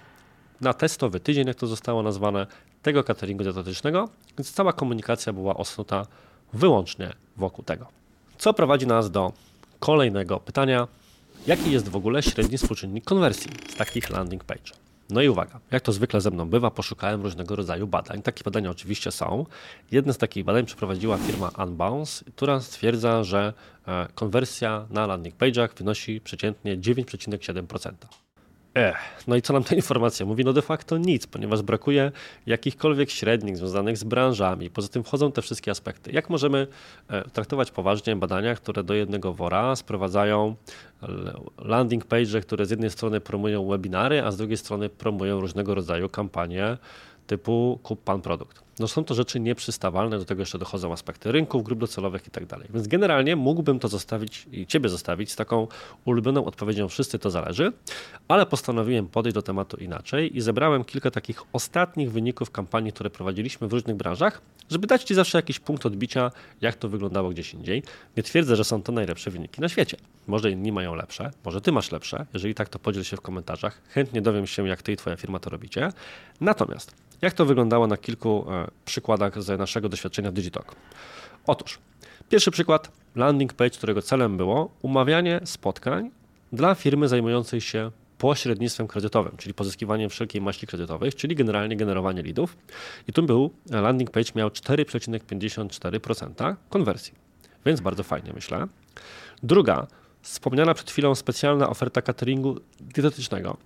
na 0.62 0.74
testowy 0.74 1.20
tydzień, 1.20 1.48
jak 1.48 1.58
to 1.58 1.68
zostało 1.68 2.04
nazwane, 2.04 2.48
tego 2.82 3.04
cateringu 3.04 3.44
dietetycznego, 3.44 4.10
więc 4.38 4.52
cała 4.52 4.74
komunikacja 4.74 5.34
była 5.34 5.58
osnuta 5.58 6.08
wyłącznie 6.54 7.14
wokół 7.38 7.66
tego. 7.66 7.88
Co 8.38 8.54
prowadzi 8.54 8.88
nas 8.88 9.12
do 9.12 9.34
kolejnego 9.80 10.40
pytania. 10.40 10.88
Jaki 11.48 11.72
jest 11.72 11.90
w 11.90 11.96
ogóle 11.96 12.24
średni 12.24 12.58
współczynnik 12.58 13.06
konwersji 13.06 13.52
z 13.70 13.76
takich 13.76 14.10
landing 14.10 14.44
page? 14.44 14.85
No 15.10 15.22
i 15.22 15.30
uwaga, 15.30 15.60
jak 15.72 15.84
to 15.84 15.92
zwykle 15.92 16.22
ze 16.22 16.32
mną 16.32 16.50
bywa, 16.50 16.72
poszukałem 16.72 17.24
różnego 17.24 17.56
rodzaju 17.56 17.88
badań. 17.88 18.22
Takie 18.22 18.44
badania 18.44 18.70
oczywiście 18.70 19.12
są. 19.12 19.46
Jedne 19.92 20.14
z 20.14 20.18
takich 20.18 20.44
badań 20.44 20.66
przeprowadziła 20.66 21.18
firma 21.18 21.52
Unbounce, 21.64 22.26
która 22.36 22.60
stwierdza, 22.60 23.24
że 23.24 23.54
e, 23.88 24.08
konwersja 24.16 24.88
na 24.90 25.08
landing 25.08 25.36
page'ach 25.36 25.78
wynosi 25.78 26.22
przeciętnie 26.22 26.78
9,7%. 26.78 28.25
No 29.28 29.36
i 29.36 29.42
co 29.42 29.54
nam 29.54 29.64
ta 29.64 29.76
informacja 29.76 30.26
mówi? 30.26 30.46
No 30.46 30.54
de 30.54 30.62
facto 30.62 30.98
nic, 30.98 31.28
ponieważ 31.28 31.62
brakuje 31.62 32.12
jakichkolwiek 32.46 33.10
średnich 33.10 33.58
związanych 33.58 33.98
z 33.98 34.04
branżami. 34.04 34.70
Poza 34.70 34.88
tym 34.88 35.04
wchodzą 35.04 35.32
te 35.32 35.42
wszystkie 35.42 35.72
aspekty. 35.72 36.12
Jak 36.12 36.30
możemy 36.30 36.68
e, 37.08 37.30
traktować 37.30 37.72
poważnie 37.72 38.16
badania, 38.16 38.56
które 38.56 38.84
do 38.84 38.94
jednego 38.94 39.34
wora 39.34 39.76
sprowadzają 39.76 40.56
landing 41.58 42.06
page, 42.06 42.42
które 42.42 42.66
z 42.66 42.70
jednej 42.70 42.90
strony 42.90 43.22
promują 43.22 43.68
webinary, 43.68 44.24
a 44.24 44.32
z 44.32 44.38
drugiej 44.38 44.58
strony 44.58 44.90
promują 44.90 45.40
różnego 45.40 45.76
rodzaju 45.76 46.10
kampanie 46.10 46.78
typu 47.28 47.80
kup 47.84 48.04
pan 48.04 48.22
produkt. 48.22 48.65
No 48.80 48.88
są 48.88 49.04
to 49.04 49.14
rzeczy 49.14 49.40
nieprzystawalne, 49.40 50.20
do 50.20 50.26
tego 50.26 50.42
jeszcze 50.42 50.58
dochodzą 50.58 50.94
aspekty 50.94 51.32
rynków, 51.32 51.64
grup 51.64 51.80
docelowych 51.80 52.28
i 52.28 52.32
tak 52.32 52.46
dalej. 52.46 52.68
Więc 52.74 52.88
generalnie 52.88 53.36
mógłbym 53.36 53.80
to 53.80 53.88
zostawić 53.88 54.48
i 54.52 54.68
Ciebie 54.68 54.90
zostawić 54.90 55.32
z 55.32 55.36
taką 55.36 55.68
ulubioną 56.06 56.46
odpowiedzią 56.46 56.88
wszyscy 56.88 57.20
to 57.20 57.30
zależy, 57.30 57.72
ale 58.28 58.46
postanowiłem 58.46 59.08
podejść 59.08 59.34
do 59.34 59.42
tematu 59.42 59.78
inaczej 59.78 60.38
i 60.38 60.42
zebrałem 60.42 60.84
kilka 60.84 61.12
takich 61.12 61.42
ostatnich 61.54 62.12
wyników 62.12 62.52
kampanii, 62.52 62.92
które 62.92 63.10
prowadziliśmy 63.10 63.68
w 63.68 63.74
różnych 63.74 63.96
branżach, 63.96 64.42
żeby 64.70 64.88
dać 64.88 65.04
Ci 65.04 65.16
zawsze 65.16 65.38
jakiś 65.38 65.60
punkt 65.60 65.86
odbicia, 65.86 66.32
jak 66.62 66.76
to 66.76 66.90
wyglądało 66.90 67.30
gdzieś 67.30 67.54
indziej. 67.54 67.84
Nie 68.18 68.24
twierdzę, 68.24 68.56
że 68.56 68.64
są 68.64 68.84
to 68.84 68.92
najlepsze 68.92 69.32
wyniki 69.32 69.62
na 69.62 69.70
świecie. 69.70 69.98
Może 70.28 70.52
inni 70.52 70.72
mają 70.72 70.96
lepsze, 70.96 71.32
może 71.46 71.62
Ty 71.62 71.72
masz 71.72 71.92
lepsze. 71.92 72.26
Jeżeli 72.34 72.56
tak, 72.56 72.70
to 72.70 72.80
podziel 72.80 73.04
się 73.04 73.18
w 73.18 73.22
komentarzach. 73.22 73.82
Chętnie 73.90 74.22
dowiem 74.22 74.48
się, 74.48 74.68
jak 74.68 74.82
Ty 74.82 74.92
i 74.92 74.98
Twoja 74.98 75.16
firma 75.16 75.40
to 75.40 75.50
robicie. 75.50 75.90
Natomiast 76.42 76.96
jak 77.22 77.34
to 77.34 77.46
wyglądało 77.46 77.88
na 77.88 77.98
kilku 77.98 78.46
e, 78.52 78.68
przykładach 78.86 79.44
z 79.44 79.60
naszego 79.60 79.90
doświadczenia 79.90 80.32
w 80.32 80.34
Digitalk? 80.34 80.76
Otóż, 81.48 81.80
pierwszy 82.30 82.52
przykład, 82.52 82.92
landing 83.16 83.54
page, 83.54 83.70
którego 83.70 84.02
celem 84.02 84.38
było 84.38 84.70
umawianie 84.82 85.42
spotkań 85.44 86.12
dla 86.54 86.76
firmy 86.76 87.08
zajmującej 87.08 87.62
się 87.62 87.92
pośrednictwem 88.18 88.88
kredytowym, 88.88 89.38
czyli 89.38 89.54
pozyskiwaniem 89.54 90.10
wszelkiej 90.10 90.42
maści 90.42 90.68
kredytowych, 90.68 91.16
czyli 91.16 91.36
generalnie 91.36 91.78
generowanie 91.78 92.24
leadów. 92.24 92.58
I 93.08 93.14
tu 93.14 93.24
był 93.24 93.52
landing 93.70 94.12
page 94.12 94.32
miał 94.36 94.50
4,54% 94.50 96.56
konwersji, 96.70 97.14
więc 97.66 97.82
bardzo 97.82 98.04
fajnie 98.04 98.34
myślę. 98.34 98.68
Druga, 99.44 99.88
wspomniana 100.22 100.74
przed 100.74 100.92
chwilą 100.92 101.16
specjalna 101.16 101.70
oferta 101.70 102.02
cateringu 102.02 102.60
dietetycznego, 102.80 103.58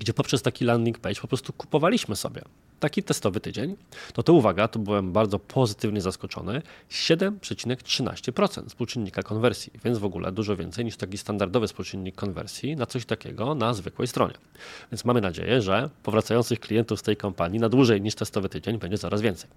gdzie 0.00 0.14
poprzez 0.14 0.42
taki 0.42 0.64
landing 0.64 0.98
page 0.98 1.20
po 1.20 1.28
prostu 1.28 1.52
kupowaliśmy 1.52 2.16
sobie 2.16 2.42
taki 2.80 3.02
testowy 3.02 3.40
tydzień, 3.40 3.76
no 4.16 4.22
to 4.22 4.32
uwaga, 4.32 4.68
to 4.68 4.78
byłem 4.78 5.12
bardzo 5.12 5.38
pozytywnie 5.38 6.00
zaskoczony, 6.00 6.62
7,13% 6.90 8.68
współczynnika 8.68 9.22
konwersji, 9.22 9.72
więc 9.84 9.98
w 9.98 10.04
ogóle 10.04 10.32
dużo 10.32 10.56
więcej 10.56 10.84
niż 10.84 10.96
taki 10.96 11.18
standardowy 11.18 11.66
współczynnik 11.66 12.14
konwersji 12.14 12.76
na 12.76 12.86
coś 12.86 13.04
takiego 13.04 13.54
na 13.54 13.74
zwykłej 13.74 14.08
stronie. 14.08 14.34
Więc 14.92 15.04
mamy 15.04 15.20
nadzieję, 15.20 15.62
że 15.62 15.90
powracających 16.02 16.60
klientów 16.60 17.00
z 17.00 17.02
tej 17.02 17.16
kampanii 17.16 17.60
na 17.60 17.68
dłużej 17.68 18.00
niż 18.00 18.14
testowy 18.14 18.48
tydzień 18.48 18.78
będzie 18.78 18.98
coraz 18.98 19.20
więcej. 19.20 19.50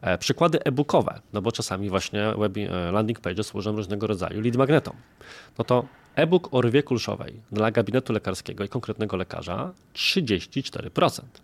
E, 0.00 0.18
przykłady 0.18 0.64
e-bookowe, 0.64 1.20
no 1.32 1.42
bo 1.42 1.52
czasami 1.52 1.90
właśnie 1.90 2.34
web, 2.38 2.56
e, 2.56 2.92
landing 2.92 3.20
page 3.20 3.44
służą 3.44 3.76
różnego 3.76 4.06
rodzaju 4.06 4.40
lead 4.40 4.56
magnetom. 4.56 4.96
No 5.58 5.64
to 5.64 5.84
e-book 6.14 6.48
o 6.54 6.60
rwie 6.60 6.82
kulszowej 6.82 7.40
dla 7.52 7.70
gabinetu 7.70 8.12
lekarskiego 8.12 8.64
i 8.64 8.68
konkretnego 8.68 9.16
lekarza 9.16 9.72
34%. 9.94 11.43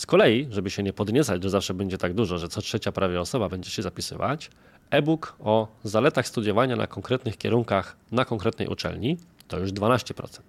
Z 0.00 0.06
kolei, 0.06 0.46
żeby 0.50 0.70
się 0.70 0.82
nie 0.82 0.92
podniecać, 0.92 1.42
że 1.42 1.50
zawsze 1.50 1.74
będzie 1.74 1.98
tak 1.98 2.14
dużo, 2.14 2.38
że 2.38 2.48
co 2.48 2.62
trzecia 2.62 2.92
prawie 2.92 3.20
osoba 3.20 3.48
będzie 3.48 3.70
się 3.70 3.82
zapisywać, 3.82 4.50
e-book 4.90 5.36
o 5.40 5.68
zaletach 5.84 6.26
studiowania 6.26 6.76
na 6.76 6.86
konkretnych 6.86 7.38
kierunkach 7.38 7.96
na 8.12 8.24
konkretnej 8.24 8.68
uczelni 8.68 9.16
to 9.48 9.58
już 9.58 9.72
12%. 9.72 10.40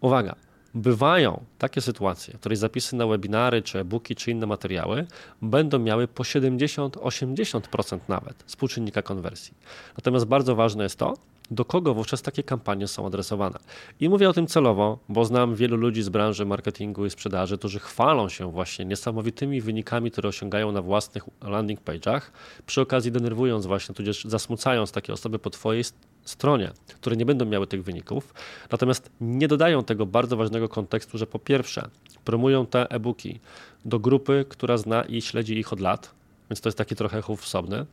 Uwaga, 0.00 0.34
bywają 0.74 1.44
takie 1.58 1.80
sytuacje, 1.80 2.34
w 2.34 2.40
których 2.40 2.58
zapisy 2.58 2.96
na 2.96 3.06
webinary, 3.06 3.62
czy 3.62 3.78
e-booki, 3.78 4.14
czy 4.14 4.30
inne 4.30 4.46
materiały 4.46 5.06
będą 5.42 5.78
miały 5.78 6.08
po 6.08 6.22
70-80% 6.22 7.98
nawet 8.08 8.42
współczynnika 8.46 9.02
konwersji. 9.02 9.54
Natomiast 9.96 10.26
bardzo 10.26 10.54
ważne 10.54 10.82
jest 10.82 10.98
to, 10.98 11.14
do 11.50 11.64
kogo 11.64 11.94
wówczas 11.94 12.22
takie 12.22 12.42
kampanie 12.42 12.88
są 12.88 13.06
adresowane. 13.06 13.58
I 14.00 14.08
mówię 14.08 14.28
o 14.28 14.32
tym 14.32 14.46
celowo, 14.46 14.98
bo 15.08 15.24
znam 15.24 15.54
wielu 15.54 15.76
ludzi 15.76 16.02
z 16.02 16.08
branży 16.08 16.46
marketingu 16.46 17.06
i 17.06 17.10
sprzedaży, 17.10 17.58
którzy 17.58 17.78
chwalą 17.78 18.28
się 18.28 18.52
właśnie 18.52 18.84
niesamowitymi 18.84 19.60
wynikami, 19.60 20.10
które 20.10 20.28
osiągają 20.28 20.72
na 20.72 20.82
własnych 20.82 21.24
landing 21.42 21.80
page'ach, 21.80 22.20
przy 22.66 22.80
okazji 22.80 23.12
denerwując 23.12 23.66
właśnie, 23.66 23.94
tudzież 23.94 24.24
zasmucając 24.24 24.92
takie 24.92 25.12
osoby 25.12 25.38
po 25.38 25.50
Twojej 25.50 25.84
stronie, 26.24 26.70
które 26.94 27.16
nie 27.16 27.26
będą 27.26 27.44
miały 27.44 27.66
tych 27.66 27.84
wyników, 27.84 28.34
natomiast 28.70 29.10
nie 29.20 29.48
dodają 29.48 29.84
tego 29.84 30.06
bardzo 30.06 30.36
ważnego 30.36 30.68
kontekstu, 30.68 31.18
że 31.18 31.26
po 31.26 31.38
pierwsze 31.38 31.88
promują 32.24 32.66
te 32.66 32.90
e-booki 32.90 33.40
do 33.84 33.98
grupy, 33.98 34.44
która 34.48 34.76
zna 34.76 35.02
i 35.02 35.22
śledzi 35.22 35.58
ich 35.58 35.72
od 35.72 35.80
lat, 35.80 36.14
więc 36.50 36.60
to 36.60 36.68
jest 36.68 36.78
taki 36.78 36.96
trochę 36.96 37.22
chów 37.22 37.40
wsobny, 37.40 37.86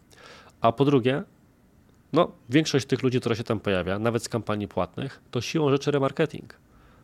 a 0.61 0.71
po 0.71 0.85
drugie 0.85 1.23
no, 2.13 2.31
większość 2.49 2.85
tych 2.85 3.03
ludzi, 3.03 3.19
która 3.19 3.35
się 3.35 3.43
tam 3.43 3.59
pojawia, 3.59 3.99
nawet 3.99 4.23
z 4.23 4.29
kampanii 4.29 4.67
płatnych, 4.67 5.21
to 5.31 5.41
siłą 5.41 5.69
rzeczy 5.69 5.91
remarketing. 5.91 6.57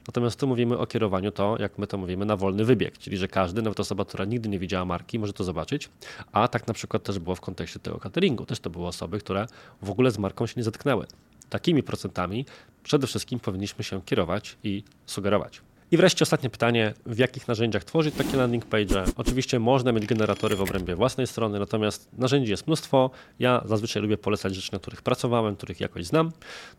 Natomiast 0.08 0.40
tu 0.40 0.48
mówimy 0.48 0.78
o 0.78 0.88
kierowaniu 0.88 1.32
to, 1.32 1.58
jak 1.60 1.78
my 1.78 1.88
to 1.88 1.98
mówimy, 1.98 2.26
na 2.26 2.36
wolny 2.36 2.66
wybieg, 2.66 2.98
czyli 2.98 3.18
że 3.18 3.28
każdy, 3.28 3.62
nawet 3.62 3.80
osoba, 3.80 4.06
która 4.06 4.26
nigdy 4.26 4.50
nie 4.50 4.60
widziała 4.60 4.86
marki, 4.86 5.20
może 5.20 5.34
to 5.34 5.44
zobaczyć, 5.44 5.90
a 6.32 6.48
tak 6.48 6.68
na 6.68 6.74
przykład 6.74 7.04
też 7.04 7.20
było 7.20 7.36
w 7.36 7.42
kontekście 7.42 7.80
tego 7.80 7.98
cateringu. 7.98 8.46
Też 8.46 8.60
to 8.60 8.70
były 8.70 8.88
osoby, 8.88 9.20
które 9.20 9.46
w 9.82 9.90
ogóle 9.90 10.12
z 10.12 10.18
marką 10.18 10.48
się 10.48 10.54
nie 10.58 10.64
zetknęły. 10.64 11.06
Takimi 11.50 11.84
procentami 11.84 12.46
przede 12.84 13.08
wszystkim 13.08 13.40
powinniśmy 13.40 13.84
się 13.84 14.02
kierować 14.02 14.58
i 14.64 14.84
sugerować. 15.06 15.62
I 15.92 15.98
wreszcie 15.98 16.24
ostatnie 16.24 16.50
pytanie, 16.50 16.94
w 17.06 17.18
jakich 17.18 17.48
narzędziach 17.48 17.84
tworzyć 17.84 18.16
takie 18.16 18.38
landing 18.38 18.66
page? 18.66 19.04
Oczywiście 19.16 19.60
można 19.60 19.92
mieć 19.92 20.06
generatory 20.06 20.56
w 20.56 20.62
obrębie 20.62 20.96
własnej 20.96 21.28
strony, 21.28 21.60
natomiast 21.60 22.10
narzędzi 22.18 22.52
jest 22.52 22.68
mnóstwo. 22.68 23.12
Ja 23.40 23.62
zazwyczaj 23.66 24.02
lubię 24.02 24.18
polecać 24.18 24.56
rzeczy, 24.56 24.74
na 24.74 24.80
których 24.80 25.02
pracowałem, 25.02 25.56
których 25.56 25.80
jakoś 25.80 26.06
znam. 26.06 26.32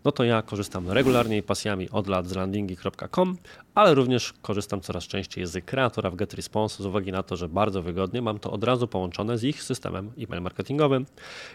No 0.05 0.13
to 0.13 0.25
ja 0.25 0.43
korzystam 0.43 0.91
regularnie 0.91 1.39
i 1.39 1.43
pasjami 1.43 1.91
od 1.91 2.07
lat 2.07 2.27
z 2.27 2.35
landingi.com, 2.35 3.37
ale 3.75 3.95
również 3.95 4.33
korzystam 4.43 4.81
coraz 4.81 5.05
częściej 5.05 5.47
z 5.47 5.65
kreatora 5.65 6.11
w 6.11 6.17
GetResponse 6.17 6.83
z 6.83 6.87
uwagi 6.87 7.13
na 7.13 7.23
to, 7.23 7.37
że 7.37 7.49
bardzo 7.49 7.83
wygodnie 7.83 8.23
mam 8.23 8.39
to 8.39 8.51
od 8.51 8.65
razu 8.65 8.89
połączone 8.89 9.39
z 9.39 9.45
ich 9.45 9.63
systemem 9.63 10.13
e-mail 10.19 10.43
marketingowym. 10.43 11.07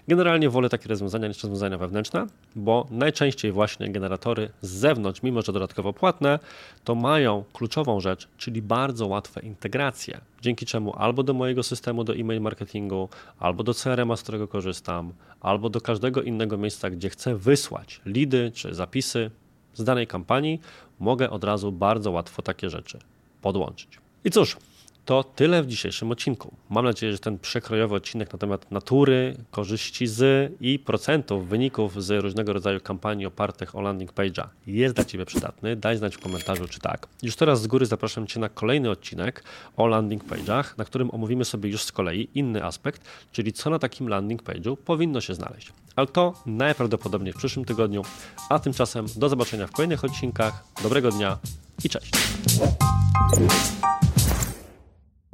Generalnie 0.08 0.50
wolę 0.50 0.70
takie 0.70 0.90
rozwiązania 0.90 1.28
niż 1.28 1.44
rozwiązania 1.44 1.78
wewnętrzne, 1.78 2.28
bo 2.56 2.88
najczęściej 2.92 3.52
właśnie 3.52 3.92
generatory 3.92 4.50
z 4.62 4.70
zewnątrz, 4.70 5.24
mimo 5.24 5.42
że 5.42 5.54
dodatkowo 5.54 5.94
płatne, 5.94 6.40
to 6.84 6.96
mają 6.96 7.45
kluczową 7.54 8.00
rzecz, 8.00 8.28
czyli 8.38 8.62
bardzo 8.62 9.08
łatwe 9.08 9.42
integracje, 9.42 10.22
dzięki 10.42 10.66
czemu 10.66 10.94
albo 10.98 11.24
do 11.24 11.34
mojego 11.34 11.64
systemu 11.64 12.04
do 12.04 12.16
e-mail 12.16 12.42
marketingu, 12.42 13.10
albo 13.40 13.64
do 13.64 13.74
CRM, 13.74 14.18
z 14.18 14.24
którego 14.24 14.48
korzystam, 14.48 15.14
albo 15.42 15.70
do 15.70 15.82
każdego 15.82 16.22
innego 16.22 16.58
miejsca, 16.58 16.90
gdzie 16.90 17.10
chcę 17.10 17.36
wysłać 17.36 18.02
lidy 18.06 18.52
czy 18.54 18.74
zapisy 18.74 19.32
z 19.74 19.84
danej 19.84 20.08
kampanii, 20.08 20.60
mogę 21.00 21.30
od 21.30 21.44
razu 21.44 21.72
bardzo 21.72 22.12
łatwo 22.12 22.42
takie 22.42 22.70
rzeczy 22.70 23.00
podłączyć. 23.42 24.00
I 24.24 24.32
cóż, 24.32 24.58
to 25.06 25.24
tyle 25.24 25.64
w 25.64 25.68
dzisiejszym 25.68 26.12
odcinku. 26.12 26.56
Mam 26.70 26.86
nadzieję, 26.86 27.14
że 27.14 27.20
ten 27.20 27.40
przekrojowy 27.40 27.96
odcinek 27.96 28.34
na 28.34 28.40
temat 28.40 28.72
natury, 28.72 29.38
korzyści 29.52 30.08
z 30.08 30.52
i 30.62 30.80
procentów 30.80 31.48
wyników 31.48 32.04
z 32.04 32.24
różnego 32.24 32.54
rodzaju 32.54 32.80
kampanii 32.80 33.26
opartych 33.26 33.76
o 33.76 33.82
landing 33.82 34.14
page'a 34.14 34.48
jest 34.68 34.96
dla 34.96 35.06
Ciebie 35.06 35.26
przydatny. 35.26 35.76
Daj 35.76 35.98
znać 35.98 36.16
w 36.16 36.20
komentarzu, 36.20 36.68
czy 36.68 36.80
tak. 36.80 37.08
Już 37.24 37.36
teraz 37.36 37.62
z 37.62 37.68
góry 37.68 37.86
zapraszam 37.86 38.28
Cię 38.28 38.40
na 38.40 38.50
kolejny 38.50 38.90
odcinek 38.90 39.44
o 39.78 39.88
landing 39.88 40.24
page'ach, 40.26 40.64
na 40.78 40.86
którym 40.86 41.12
omówimy 41.12 41.46
sobie 41.46 41.70
już 41.70 41.84
z 41.84 41.92
kolei 41.92 42.30
inny 42.34 42.64
aspekt, 42.64 43.02
czyli 43.32 43.54
co 43.54 43.70
na 43.70 43.80
takim 43.80 44.10
landing 44.10 44.44
page'u 44.44 44.78
powinno 44.78 45.22
się 45.22 45.34
znaleźć. 45.34 45.74
Ale 45.96 46.08
to 46.08 46.34
najprawdopodobniej 46.46 47.34
w 47.34 47.38
przyszłym 47.38 47.66
tygodniu. 47.66 48.02
A 48.50 48.60
tymczasem 48.60 49.06
do 49.16 49.30
zobaczenia 49.30 49.68
w 49.68 49.72
kolejnych 49.72 50.04
odcinkach. 50.04 50.64
Dobrego 50.84 51.12
dnia 51.12 51.38
i 51.84 51.90
cześć. 51.90 52.12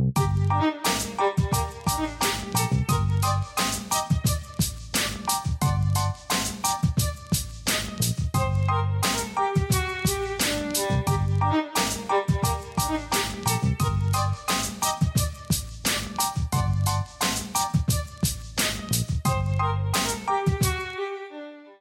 Thank 0.02 1.06
you. 1.06 1.11